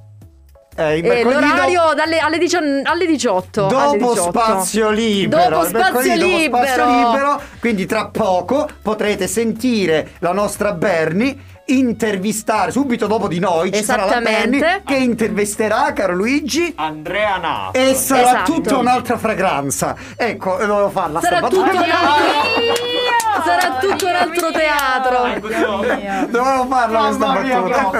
Eh, 0.76 0.98
Eh, 0.98 1.22
l'orario 1.24 1.92
dalle, 1.94 2.18
alle, 2.18 2.38
dicion- 2.38 2.82
alle 2.84 3.06
18. 3.06 3.66
alle 3.66 3.98
Dopo 3.98 4.12
18. 4.14 4.30
spazio 4.30 4.90
libero, 4.90 5.48
Dopo 5.56 5.66
spazio 5.66 5.90
dopo 5.90 6.00
spazio 6.00 6.84
libero. 6.84 6.86
libero, 7.10 7.40
quindi 7.60 7.86
tra 7.86 8.06
poco 8.08 8.68
potrete 8.82 9.26
sentire 9.26 10.10
la 10.20 10.32
nostra 10.32 10.72
Berni 10.72 11.56
intervistare 11.68 12.70
subito 12.70 13.06
dopo 13.06 13.28
di 13.28 13.38
noi 13.38 13.72
ci 13.72 13.82
sarà 13.84 14.04
la 14.06 14.20
Berni 14.20 14.56
Esattamente. 14.56 14.82
che 14.86 14.94
intervisterà 14.96 15.92
caro 15.92 16.14
Luigi 16.14 16.72
Andrea 16.76 17.36
Naso. 17.36 17.72
e 17.74 17.94
sarà 17.94 18.20
Esatto. 18.30 18.52
tutta 18.52 18.76
un'altra 18.78 19.18
fragranza. 19.18 19.96
Ecco, 20.16 20.56
dovevo 20.58 20.90
farla 20.90 21.20
Sarà 21.20 21.38
sta 21.38 21.48
tutto, 21.48 21.64
sarà 23.45 23.78
tutto 23.78 24.07
un 24.07 24.14
altro 24.14 24.51
teatro. 24.51 26.26
Dovevo 26.28 26.66
farla 26.66 27.01
questa 27.01 27.26
battuta. 27.26 27.91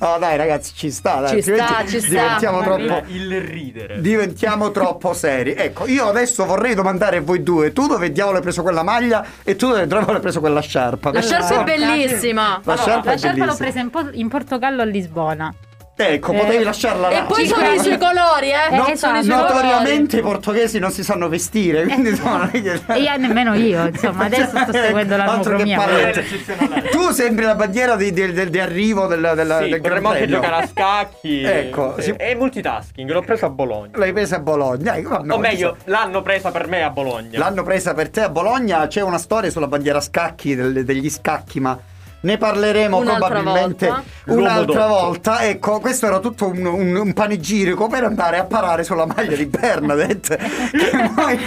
Oh 0.00 0.18
dai 0.18 0.36
ragazzi, 0.36 0.72
ci 0.74 0.90
sta, 0.90 1.20
dai, 1.20 1.42
Ci 1.42 1.54
sta, 1.54 1.84
ci 1.86 2.00
sta. 2.00 2.08
Diventiamo 2.08 2.62
troppo 2.62 3.02
Il 3.06 3.40
ridere. 3.40 4.00
diventiamo 4.00 4.70
troppo 4.70 5.12
seri. 5.12 5.54
Ecco, 5.54 5.86
io 5.86 6.08
adesso 6.08 6.44
vorrei 6.44 6.74
domandare 6.74 7.18
a 7.18 7.20
voi 7.20 7.42
due: 7.42 7.72
tu 7.72 7.86
dove 7.86 8.12
diavolo 8.12 8.36
hai 8.36 8.42
preso 8.42 8.62
quella 8.62 8.82
maglia 8.82 9.24
e 9.42 9.56
tu 9.56 9.68
dove 9.68 9.86
diavolo 9.86 10.14
hai 10.16 10.20
preso 10.20 10.40
quella 10.40 10.60
sciarpa? 10.60 11.12
La 11.12 11.22
sciarpa 11.22 11.60
è 11.60 11.64
bellissima. 11.64 12.60
La 12.64 12.76
sciarpa 12.76 13.14
l'ho 13.44 13.56
presa 13.56 13.80
in 14.12 14.28
Portogallo 14.28 14.82
a 14.82 14.84
Lisbona. 14.84 15.54
Ecco, 15.94 16.32
Eh. 16.32 16.36
potevi 16.38 16.64
lasciarla 16.64 17.10
là. 17.10 17.22
E 17.22 17.26
poi 17.26 17.46
sono 17.46 17.70
i 17.70 17.78
suoi 17.78 17.98
colori, 17.98 18.48
eh. 18.50 18.74
No- 18.74 18.86
Eh, 18.86 18.96
sono 18.96 19.18
i 19.18 19.22
suoi 19.22 19.36
notoriamente 19.36 20.16
i 20.16 20.20
portoghesi 20.20 20.78
non 20.78 20.90
si 20.90 21.04
sanno 21.04 21.28
vestire, 21.28 21.84
quindi 21.84 22.08
insomma, 22.10 22.38
non 22.38 22.50
E 22.86 22.98
io 23.00 23.16
nemmeno 23.18 23.54
io, 23.54 23.86
insomma, 23.86 24.24
adesso 24.24 24.56
sto 24.56 24.72
seguendo 24.72 25.16
la 25.16 25.24
Altro 25.24 25.56
che. 25.58 26.08
Eccezionale. 26.08 26.88
Tu 26.88 27.10
sembri 27.10 27.44
la 27.44 27.54
bandiera 27.54 27.94
di, 27.96 28.10
di- 28.10 28.32
del- 28.32 28.48
di 28.48 28.58
arrivo 28.58 29.06
del, 29.06 29.32
del, 29.34 29.58
Sì, 29.62 29.68
del 29.68 29.80
Gran 29.80 30.02
Premio. 30.02 30.26
giocare 30.40 30.64
a 30.64 30.66
scacchi. 30.66 31.42
Ecco, 31.62 31.94
Sì. 31.98 32.02
si- 32.02 32.14
E 32.16 32.34
multitasking, 32.36 33.10
l'ho 33.10 33.22
preso 33.22 33.46
a 33.46 33.50
Bologna. 33.50 33.90
L'hai 33.98 34.12
presa 34.12 34.36
a 34.36 34.40
Bologna. 34.40 34.96
Ecco, 34.96 35.10
vabbè, 35.10 35.32
o 35.34 35.38
meglio, 35.38 35.76
sta. 35.78 35.90
l'hanno 35.90 36.22
presa 36.22 36.50
per 36.50 36.68
me 36.68 36.82
a 36.82 36.90
Bologna. 36.90 37.38
L'hanno 37.38 37.62
presa 37.62 37.92
per 37.94 38.08
te 38.08 38.22
a 38.22 38.28
Bologna. 38.30 38.86
C'è 38.86 39.02
una 39.02 39.18
storia 39.18 39.50
sulla 39.50 39.66
bandiera 39.68 39.98
a 39.98 40.00
scacchi, 40.00 40.54
del- 40.56 40.84
degli 40.84 41.10
scacchi, 41.10 41.60
ma 41.60 41.78
ne 42.22 42.38
parleremo 42.38 42.96
Un'altra 42.98 43.26
probabilmente 43.28 43.86
volta. 43.88 44.02
un'altra 44.26 44.86
L'uomo 44.86 45.00
volta. 45.00 45.42
Ecco, 45.44 45.80
questo 45.80 46.06
era 46.06 46.18
tutto 46.18 46.48
un, 46.48 46.64
un- 46.64 46.96
un 46.96 47.12
panegirico 47.12 47.86
per 47.88 48.04
andare 48.04 48.38
a 48.38 48.44
parare 48.44 48.84
sulla 48.84 49.06
maglia 49.06 49.36
di 49.36 49.46
Bernadette. 49.46 50.36
che 50.70 51.10
poi 51.14 51.38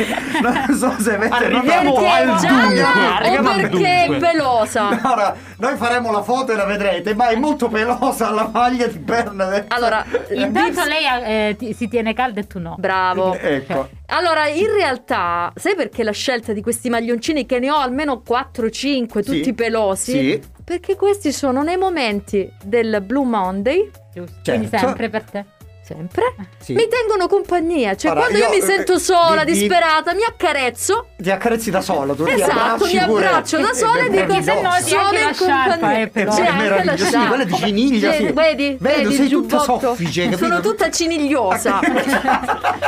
non 0.41 0.77
so 0.77 0.93
se 0.99 1.15
avete 1.15 1.33
Arriviamo 1.33 1.93
Perché 1.93 2.07
al 2.09 2.21
è 2.21 2.25
dunque, 2.25 2.75
gialla 2.75 3.15
arriviamo 3.15 3.49
o 3.49 3.55
perché 3.55 4.03
è 4.05 4.17
velosa? 4.17 4.99
Ora, 5.03 5.35
noi 5.57 5.75
faremo 5.77 6.11
la 6.11 6.21
foto 6.23 6.51
e 6.51 6.55
la 6.55 6.65
vedrete, 6.65 7.13
ma 7.15 7.29
è 7.29 7.35
molto 7.35 7.67
pelosa 7.69 8.29
la 8.31 8.49
maglia 8.51 8.87
di 8.87 8.97
Bernadette. 8.99 9.73
Allora, 9.73 10.03
Intanto 10.31 10.83
lei 10.85 11.05
eh, 11.49 11.55
ti- 11.57 11.73
si 11.73 11.87
tiene 11.87 12.13
calda 12.13 12.39
e 12.41 12.47
tu 12.47 12.59
no. 12.59 12.75
bravo. 12.77 13.33
Ecco. 13.35 13.89
Allora, 14.07 14.47
in 14.47 14.71
realtà, 14.71 15.51
sai 15.55 15.75
perché 15.75 16.03
la 16.03 16.11
scelta 16.11 16.53
di 16.53 16.61
questi 16.61 16.89
maglioncini 16.89 17.45
che 17.45 17.59
ne 17.59 17.71
ho 17.71 17.77
almeno 17.77 18.21
4-5, 18.27 19.23
tutti 19.23 19.43
Sì. 19.43 19.53
pelosi? 19.53 20.11
Sì. 20.11 20.41
Perché 20.63 20.95
questi 20.95 21.31
sono 21.31 21.61
nei 21.63 21.77
momenti 21.77 22.51
del 22.63 23.01
Blue 23.05 23.25
Monday, 23.25 23.89
Giusto. 24.13 24.33
Certo. 24.43 24.51
Quindi 24.51 24.77
sempre 24.77 25.09
per 25.09 25.23
te. 25.23 25.45
Sempre, 25.85 26.33
Sì. 26.59 26.73
mi 26.73 26.87
tengono 26.87 27.27
compagnia. 27.27 27.95
Cioè, 27.95 28.11
Ora, 28.11 28.21
quando 28.21 28.37
io, 28.39 28.45
io, 28.45 28.49
mi 28.49 28.57
eh, 28.57 28.61
sento 28.61 28.97
sola, 28.97 29.43
di- 29.43 29.51
di- 29.53 29.59
disperata, 29.59 30.13
mi 30.13 30.23
accarezzo. 30.23 31.07
Ti 31.17 31.29
accarezzi 31.31 31.69
da 31.69 31.81
solo, 31.81 32.15
tu 32.15 32.23
ti 32.25 32.31
Esatto, 32.31 32.51
abbracci 32.59 32.97
mi 32.97 33.05
pure. 33.05 33.25
abbraccio 33.27 33.57
da 33.59 33.73
sola 33.73 33.99
e 34.05 34.09
dico 34.09 34.41
se 34.41 34.61
no 34.61 34.69
ti- 34.77 34.89
sono 34.89 35.17
in 35.17 35.35
compagnia. 35.37 35.89
è. 35.99 36.09
Sì, 36.13 36.23
C'è 36.41 36.45
è 36.47 36.51
meraviglioso, 36.53 37.05
sì, 37.05 37.27
quella 37.27 37.43
di 37.43 37.53
ciniglia, 37.55 38.11
Sì. 38.13 38.31
Vedi, 38.31 38.77
Vedo, 38.79 39.01
vedi 39.09 39.13
sei 39.15 39.29
tutta 39.29 39.59
soffice, 39.59 40.23
capito? 40.23 40.37
Sono 40.47 40.59
tutta 40.59 40.89
cinigliosa. 40.89 41.79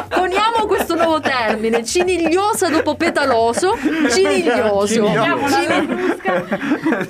Poniamo 0.09 0.65
questo 0.67 0.95
nuovo 0.95 1.19
termine, 1.19 1.83
cinigliosa 1.85 2.69
dopo 2.69 2.95
petaloso, 2.95 3.77
ciniglioso. 4.09 4.87
Ciniglioso. 4.87 5.55
Cini- 5.61 6.15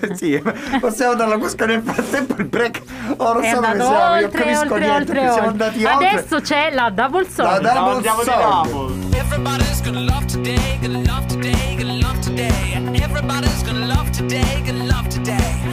sì, 0.16 0.42
possiamo 0.80 1.16
dare 1.16 1.30
la 1.30 1.38
cusca 1.38 1.66
nel 1.66 1.82
frattempo 1.84 2.36
il 2.38 2.46
break. 2.46 2.82
Andato 3.18 3.42
siamo, 3.42 3.66
io 3.76 4.26
oltre, 4.26 4.30
capisco 4.44 4.62
oltre, 4.64 4.80
niente, 4.80 5.12
oltre, 5.12 5.32
siamo 5.32 5.48
oltre. 5.48 5.58
Andati 5.86 6.04
oltre. 6.04 6.20
Adesso 6.20 6.40
c'è 6.42 6.70
la 6.74 6.90
double 6.90 7.24
La 7.24 7.30
soul. 7.30 7.62
double 7.62 7.72
Ciao, 7.72 7.90
andiamo 7.96 8.20
di 8.20 8.26
sound. 8.26 8.66
Napoli. 8.66 9.18
Everybody's 9.18 9.82
gonna 9.82 10.00
love 10.02 10.26
today, 10.26 10.80
gonna 10.82 11.02
love 11.04 11.26
today, 11.28 11.76
gonna 11.76 11.94
love 11.94 12.20
today. 12.20 12.74
Everybody's 13.02 13.64
gonna 13.64 13.86
love 13.86 14.10
today, 14.12 14.62
gonna 14.64 14.84
love 14.86 15.08
today. 15.08 15.67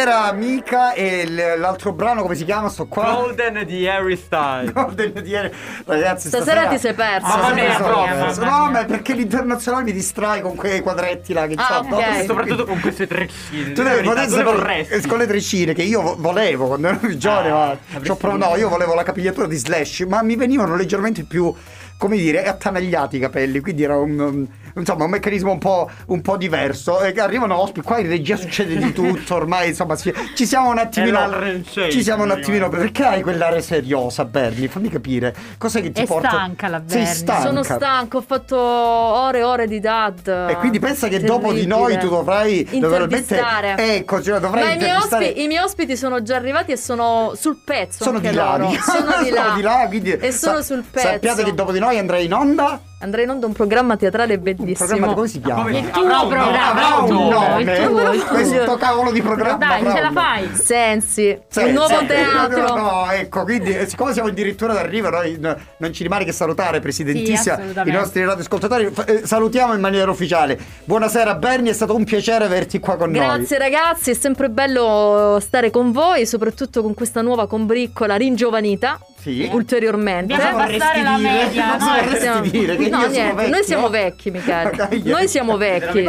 Era 0.00 0.32
Mika 0.32 0.94
e 0.94 1.26
l'altro 1.58 1.92
brano, 1.92 2.22
come 2.22 2.34
si 2.34 2.44
chiama? 2.46 2.70
Sto 2.70 2.86
qua. 2.86 3.12
Golden 3.12 3.64
di 3.66 3.86
Harry 3.86 4.16
Styles. 4.16 4.72
Golden 4.74 5.12
di 5.22 5.28
ieri. 5.28 5.52
Ragazzi, 5.84 6.28
Stasera 6.28 6.66
ti 6.68 6.78
sei 6.78 6.94
perso. 6.94 7.26
Mamma 7.26 7.52
mia, 7.52 7.76
perso. 7.78 8.42
No, 8.44 8.70
ma 8.70 8.84
perché 8.86 9.12
l'internazionale 9.12 9.84
mi 9.84 9.92
distrae 9.92 10.40
con 10.40 10.54
quei 10.54 10.80
quadretti 10.80 11.34
là 11.34 11.46
che 11.46 11.54
Ah, 11.58 11.64
c'ha 11.66 11.78
ok. 11.80 11.86
addosso. 11.92 12.18
E 12.20 12.24
soprattutto 12.24 12.64
con 12.64 12.80
queste 12.80 13.06
treccine. 13.06 13.72
Tu 13.72 13.82
devi 13.82 14.06
vorresti. 14.42 15.06
con 15.06 15.18
le 15.18 15.26
treccine 15.26 15.74
che 15.74 15.82
io 15.82 16.00
vo- 16.00 16.16
volevo 16.18 16.66
quando 16.68 16.88
ero 16.88 16.96
più 16.96 17.16
giovane, 17.18 17.50
Ah, 17.50 17.76
ma 18.06 18.14
provato- 18.16 18.48
no, 18.50 18.56
io 18.56 18.68
volevo 18.68 18.94
la 18.94 19.02
capigliatura 19.02 19.46
di 19.46 19.56
slash, 19.56 20.00
ma 20.08 20.22
mi 20.22 20.36
venivano 20.36 20.76
leggermente 20.76 21.24
più, 21.24 21.52
come 21.98 22.16
dire, 22.16 22.44
attanagliati 22.46 23.16
i 23.16 23.20
capelli, 23.20 23.60
quindi 23.60 23.82
era 23.82 23.96
un- 23.98 24.46
insomma, 24.74 25.04
un 25.04 25.10
meccanismo 25.10 25.50
un 25.52 25.58
po', 25.58 25.90
un 26.06 26.20
po' 26.20 26.36
diverso. 26.36 27.00
E 27.00 27.12
che 27.12 27.20
arrivano 27.20 27.56
ospiti, 27.60 27.82
qua 27.86 27.98
in 27.98 28.08
regia 28.08 28.36
succede 28.36 28.76
di 28.76 28.92
tutto, 28.92 29.34
ormai 29.34 29.68
insomma 29.68 29.96
ci, 29.96 30.12
ci 30.34 30.46
siamo 30.46 30.70
un 30.70 30.78
attimino... 30.78 31.18
È 31.40 31.60
Ci 31.90 32.02
siamo 32.02 32.22
un 32.24 32.30
attimino... 32.30 32.68
Perché 32.68 33.04
hai 33.04 33.22
quell'area 33.22 33.60
seriosa, 33.60 34.24
Berni? 34.24 34.68
Fammi 34.68 34.88
capire. 34.88 35.34
Cos'è 35.58 35.80
che 35.82 35.92
ti 35.92 36.02
È 36.02 36.06
porta... 36.06 36.28
stanca 36.28 36.68
la 36.68 36.82
Sei 36.86 37.02
Berni. 37.02 37.14
stanca. 37.14 37.42
Sono 37.42 37.62
stanco, 37.62 38.18
ho 38.18 38.22
fatto 38.22 38.56
ore 38.58 39.38
e 39.38 39.42
ore 39.42 39.66
di 39.66 39.80
dad. 39.80 40.46
E 40.50 40.56
quindi 40.56 40.78
pensa 40.78 41.08
che 41.08 41.20
dopo 41.20 41.52
di 41.52 41.66
noi 41.66 41.98
tu 41.98 42.08
dovrai 42.08 42.66
intervistare. 42.70 43.74
ecco, 43.76 44.22
cioè, 44.22 44.38
dovrai 44.40 44.62
Ma 44.64 44.72
i 44.72 44.76
miei, 44.76 44.88
intervistare 44.88 45.26
ospi- 45.28 45.42
i 45.42 45.46
miei 45.46 45.62
ospiti 45.62 45.96
sono 45.96 46.22
già 46.22 46.36
arrivati 46.36 46.72
e 46.72 46.76
sono 46.76 47.32
sul 47.36 47.58
pezzo. 47.64 48.04
sono 48.04 48.18
di 48.18 48.30
là, 48.32 48.58
Sono 48.82 49.22
di 49.22 49.30
là. 49.30 49.52
di 49.54 49.62
là, 49.62 49.84
quindi 49.88 50.12
e 50.12 50.32
sono 50.32 50.56
sa- 50.56 50.74
sul 50.74 50.84
pezzo. 50.90 51.06
Sappiate 51.08 51.44
che 51.44 51.54
dopo 51.54 51.72
di 51.72 51.78
noi 51.78 51.98
andrei 51.98 52.24
in 52.26 52.34
onda 52.34 52.80
Andrei 53.02 53.24
in 53.24 53.30
onda 53.30 53.46
un 53.46 53.54
programma 53.54 53.96
teatrale 53.96 54.34
un 54.34 54.42
bellissimo. 54.42 54.86
programma 54.86 55.14
come 55.14 55.26
si 55.26 55.40
chiama? 55.40 55.70
Il 55.70 55.90
tuo 55.90 56.02
Avrà 56.02 56.20
un 56.20 56.28
programma, 56.28 56.96
un 56.98 57.04
il 57.04 57.08
tuo, 57.10 57.30
nome. 57.30 57.62
il 57.62 57.86
tuo, 57.86 58.12
il 58.12 58.20
tuo. 58.20 58.28
Questo 58.34 58.74
cavolo 58.76 59.10
di 59.10 59.22
programma 59.22 59.56
Dai, 59.56 59.80
avrà 59.80 59.94
ce 59.94 60.00
la 60.02 60.08
un 60.08 60.14
fai. 60.14 60.50
Sensi, 60.54 61.40
Sì, 61.48 61.62
un 61.62 61.72
nuovo 61.72 61.96
sì. 62.00 62.06
teatro. 62.06 62.62
No, 62.62 62.74
no, 62.76 63.10
ecco, 63.10 63.44
quindi 63.44 63.74
eh, 63.74 63.86
siccome 63.88 64.12
siamo 64.12 64.28
addirittura 64.28 64.74
d'arrivo, 64.74 65.08
noi 65.08 65.38
no, 65.40 65.56
non 65.78 65.92
ci 65.94 66.02
rimane 66.02 66.24
che 66.26 66.32
salutare, 66.32 66.80
Presidentissima, 66.80 67.56
Sì, 67.56 67.88
i 67.88 67.90
nostri 67.90 68.22
radioascoltatori. 68.22 68.92
Eh, 69.06 69.22
salutiamo 69.24 69.72
in 69.72 69.80
maniera 69.80 70.10
ufficiale. 70.10 70.58
Buonasera 70.84 71.36
Berni, 71.36 71.70
è 71.70 71.72
stato 71.72 71.94
un 71.94 72.04
piacere 72.04 72.44
averti 72.44 72.80
qua 72.80 72.96
con 72.98 73.12
noi. 73.12 73.24
Grazie 73.24 73.56
ragazzi, 73.56 74.10
è 74.10 74.14
sempre 74.14 74.50
bello 74.50 75.38
stare 75.40 75.70
con 75.70 75.90
voi, 75.90 76.26
soprattutto 76.26 76.82
con 76.82 76.92
questa 76.92 77.22
nuova 77.22 77.46
combriccola 77.46 78.16
ringiovanita. 78.16 78.98
Sì. 79.20 79.48
Ulteriormente. 79.52 80.34
Dobbiamo 80.34 80.58
abbassare 80.62 81.02
la 81.02 81.16
dire? 81.16 81.30
media, 81.30 81.76
no? 81.76 81.84
vorresti 81.84 82.20
Siamo- 82.20 82.40
dire? 82.40 82.76
Che 82.76 82.88
no, 82.88 83.06
niente, 83.06 83.48
noi 83.48 83.64
siamo 83.64 83.88
vecchi, 83.90 84.30
Michele. 84.30 84.70
Dai. 84.76 85.02
Noi 85.04 85.28
siamo 85.28 85.56
vecchi. 85.56 86.08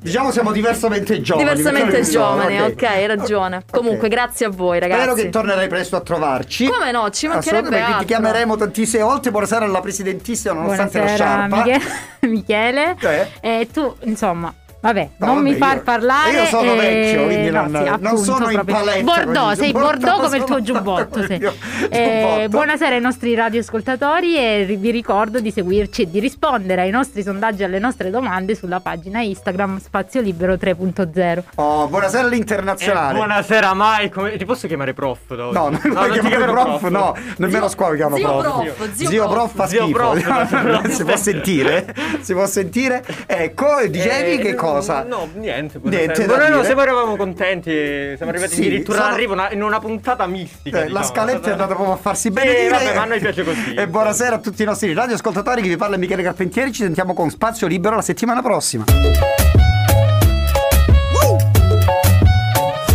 Diciamo 0.00 0.30
siamo 0.30 0.52
diversamente 0.52 1.20
giovani. 1.20 1.48
Diversamente 1.48 2.02
giovani, 2.02 2.60
ok, 2.60 2.82
hai 2.82 3.06
ragione. 3.06 3.62
Comunque, 3.70 4.08
grazie 4.08 4.46
a 4.46 4.50
voi, 4.50 4.78
ragazzi. 4.78 5.00
Spero 5.00 5.14
che 5.16 5.28
tornerai 5.30 5.68
presto 5.68 5.96
a 5.96 6.00
trovarci. 6.00 6.66
Come 6.66 6.90
no, 6.92 7.10
ci 7.10 7.26
mancherebbe 7.26 7.80
altro. 7.80 7.98
Ti 8.00 8.04
chiameremo 8.06 8.56
tantissime 8.56 9.02
volte. 9.02 9.30
Buonasera 9.30 9.64
alla 9.64 9.80
Presidentissima, 9.80 10.54
nonostante 10.54 10.98
Buonasera 10.98 11.26
la 11.48 11.48
sciarpa. 11.48 11.56
Michele. 11.56 11.84
Michele. 12.32 12.96
Eh? 13.40 13.60
E 13.60 13.68
tu, 13.72 13.94
insomma, 14.02 14.52
Vabbè, 14.84 15.08
No, 15.16 15.26
non 15.26 15.34
vabbè, 15.36 15.48
mi 15.50 15.54
far 15.56 15.76
io- 15.76 15.82
parlare. 15.82 16.30
io 16.32 16.44
sono 16.44 16.72
eh, 16.74 16.76
vecchio, 16.76 17.24
quindi 17.24 17.50
no, 17.50 17.62
non- 17.62 17.70
sì, 17.82 17.88
non 17.88 17.88
appunto, 18.04 18.16
sono 18.22 18.50
in 18.50 18.62
paletta 18.66 19.02
Bordeaux, 19.02 19.52
sei 19.58 19.72
Bordeaux 19.72 20.20
come 20.24 20.36
il 20.36 20.44
tuo 20.44 20.60
giubbotto. 20.60 21.22
sì. 21.24 21.40
Eh, 21.88 22.46
buonasera 22.50 22.94
ai 22.94 23.00
nostri 23.00 23.34
radioascoltatori 23.34 24.36
e 24.36 24.76
vi 24.78 24.90
ricordo 24.90 25.40
di 25.40 25.50
seguirci 25.50 26.02
e 26.02 26.10
di 26.10 26.20
rispondere 26.20 26.82
ai 26.82 26.90
nostri 26.90 27.22
sondaggi 27.22 27.62
e 27.62 27.64
alle 27.64 27.78
nostre 27.78 28.10
domande 28.10 28.54
sulla 28.54 28.80
pagina 28.80 29.20
Instagram 29.22 29.80
Spazio 29.80 30.20
Libero 30.20 30.52
3.0. 30.56 31.42
Oh, 31.54 31.86
buonasera 31.88 32.22
Eh, 32.22 32.26
all'internazionale. 32.26 33.14
buonasera 33.16 33.72
Mai, 33.72 34.10
come- 34.10 34.36
ti 34.36 34.44
posso 34.44 34.66
chiamare 34.66 34.92
prof? 34.92 35.34
da 35.34 35.46
oggi? 35.46 35.54
No, 35.56 35.68
non 35.70 35.80
non 35.82 35.92
mi 35.92 36.12
ti 36.12 36.20
chiamare 36.20 36.28
chiamerò 36.28 36.62
prof, 36.78 36.88
no, 36.90 37.16
nemmeno 37.38 37.64
a 37.64 37.68
scuola 37.68 37.90
mi 37.92 37.96
chiamano 37.96 38.16
zio 38.16 38.28
prof. 38.38 38.74
prof, 38.74 38.92
zio 38.92 39.28
prof 39.28 39.54
fa 39.54 39.66
Zio 39.66 39.82
schifo. 39.84 39.96
prof. 39.98 40.88
si 40.92 41.04
può 41.04 41.16
sentire? 41.16 41.94
Si 42.20 42.32
può 42.34 42.46
sentire? 42.46 43.02
Ecco, 43.26 43.66
dicevi 43.88 44.32
Eh, 44.34 44.38
che 44.38 44.54
cosa? 44.54 44.72
No, 45.04 45.28
niente. 45.34 45.78
Niente 45.82 46.20
da 46.20 46.26
Buonasera. 46.26 46.44
dire. 46.46 46.48
No, 46.56 46.62
siamo 46.64 46.82
eravamo 46.82 47.16
contenti. 47.16 47.70
Siamo 48.16 48.30
arrivati 48.32 48.54
Sì, 48.54 48.60
addirittura 48.60 48.96
sono- 48.98 49.08
all'arrivo 49.08 49.32
una- 49.34 49.50
in 49.50 49.62
una 49.62 49.78
puntata 49.78 50.26
mistica. 50.26 50.78
Eh, 50.78 50.88
la 50.88 51.00
diciamo. 51.00 51.04
scaletta 51.06 51.48
è 51.48 51.52
andata 51.52 51.74
proprio 51.74 51.94
a 51.94 51.98
farsi 51.98 52.22
Sì, 52.28 52.30
benedire. 52.30 52.68
vabbè, 52.70 52.94
ma 52.94 53.02
a 53.02 53.04
noi 53.06 53.18
piace 53.20 53.44
così. 53.44 53.74
E 53.74 53.86
buonasera 53.88 54.36
a 54.36 54.38
tutti 54.38 54.62
i 54.62 54.66
nostri 54.66 54.92
radioascoltatori. 54.92 55.62
Chi 55.62 55.68
vi 55.68 55.76
parla 55.76 55.96
è 55.96 55.98
Michele 55.98 56.22
Carpentieri. 56.22 56.72
Ci 56.72 56.82
sentiamo 56.82 57.14
con 57.14 57.30
Spazio 57.30 57.66
Libero 57.66 57.96
la 57.96 58.02
settimana 58.02 58.42
prossima. 58.42 58.84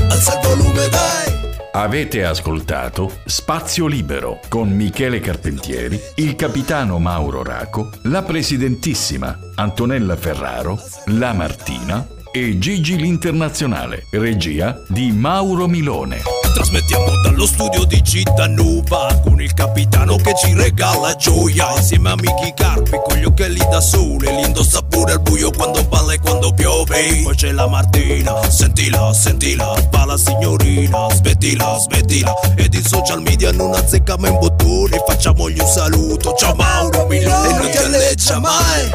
Alza 0.10 0.34
il 0.34 0.40
volume 0.48 0.88
dai 0.90 1.29
Avete 1.72 2.24
ascoltato 2.26 3.20
Spazio 3.26 3.86
Libero 3.86 4.40
con 4.50 4.70
Michele 4.70 5.20
Carpentieri, 5.20 6.00
il 6.16 6.36
capitano 6.36 6.98
Mauro 6.98 7.44
Raco, 7.44 7.92
la 8.04 8.24
presidentissima 8.24 9.38
Antonella 9.54 10.16
Ferraro, 10.16 10.80
la 11.08 11.32
Martina 11.34 12.08
e 12.32 12.58
Gigi 12.58 12.98
l'Internazionale, 12.98 14.08
regia 14.12 14.82
di 14.88 15.12
Mauro 15.12 15.68
Milone. 15.68 16.39
Trasmettiamo 16.60 17.22
dallo 17.24 17.46
studio 17.46 17.86
di 17.86 18.04
Cittanuva 18.04 19.18
Con 19.24 19.42
il 19.42 19.54
capitano 19.54 20.18
che 20.18 20.36
ci 20.36 20.54
regala 20.54 21.16
gioia. 21.16 21.74
Insieme 21.78 22.10
a 22.10 22.12
amici 22.12 22.54
carpi 22.54 23.00
con 23.02 23.18
gli 23.18 23.24
occhiali 23.24 23.66
da 23.72 23.80
sole. 23.80 24.30
Li 24.36 24.46
indossa 24.46 24.82
pure 24.82 25.14
al 25.14 25.22
buio 25.22 25.52
quando 25.52 25.82
balla 25.86 26.12
e 26.12 26.20
quando 26.20 26.52
piove. 26.52 27.22
Poi 27.24 27.34
c'è 27.34 27.54
la 27.54 27.66
Martina, 27.66 28.52
sentila, 28.52 29.14
sentila 29.14 29.74
Va 29.90 30.04
la 30.04 30.18
signorina, 30.18 31.10
smettila, 31.10 31.78
smettila 31.78 32.34
Ed 32.56 32.74
in 32.74 32.84
social 32.84 33.22
media 33.22 33.54
non 33.54 33.74
azzecca 33.74 34.18
mai 34.18 34.32
un 34.32 34.40
bottone 34.40 35.02
Facciamogli 35.08 35.60
un 35.60 35.68
saluto, 35.68 36.36
ciao 36.38 36.56
Mauro 36.56 37.06
Milone 37.08 37.48
E 37.48 37.54
non 37.54 37.70
ti 37.72 37.78
alleggia 37.78 38.40
mai. 38.40 38.90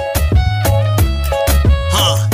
Ah. 1.93 2.29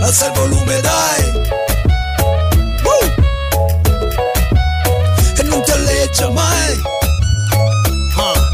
Alza 0.00 0.26
il 0.28 0.32
volume 0.32 0.80
dai 0.80 1.63
alleggia 6.14 6.30
mai. 6.30 6.82
Ah. 8.16 8.50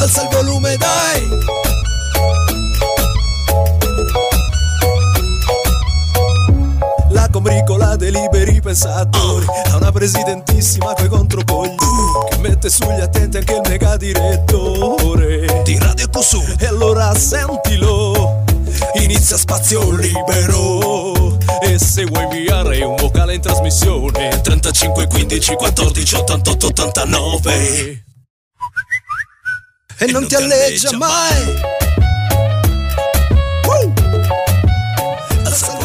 Alza 0.00 0.22
il 0.22 0.28
volume, 0.30 0.76
dai. 0.76 1.28
La 7.10 7.28
combricola 7.30 7.96
dei 7.96 8.10
liberi 8.10 8.60
pensatori 8.60 9.46
Ha 9.70 9.76
una 9.76 9.92
presidentissima 9.92 10.94
coi 10.94 11.06
controcoglioni 11.08 11.76
Che 12.28 12.38
mette 12.38 12.68
sugli 12.68 13.00
attenti 13.00 13.36
anche 13.36 13.54
il 13.54 13.60
mega 13.68 13.96
direttore 13.96 15.62
Di 15.62 15.78
Radio 15.78 16.08
Cosù 16.10 16.42
E 16.58 16.66
allora 16.66 17.14
sentilo 17.14 18.42
Inizia 18.94 19.36
spazio 19.36 19.92
libero 19.92 21.13
se 21.78 22.04
vuoi 22.04 22.24
inviare 22.24 22.82
un 22.84 22.96
vocale 22.96 23.34
in 23.34 23.40
trasmissione 23.40 24.40
35 24.40 25.06
15 25.06 25.54
14 25.54 26.14
88 26.16 26.66
89 26.66 27.54
e, 27.54 28.04
e 29.98 30.04
non, 30.06 30.20
non 30.20 30.28
ti 30.28 30.34
alleggia 30.34 30.96
mai, 30.96 31.44
mai. 33.66 33.92
Uh. 35.46 35.83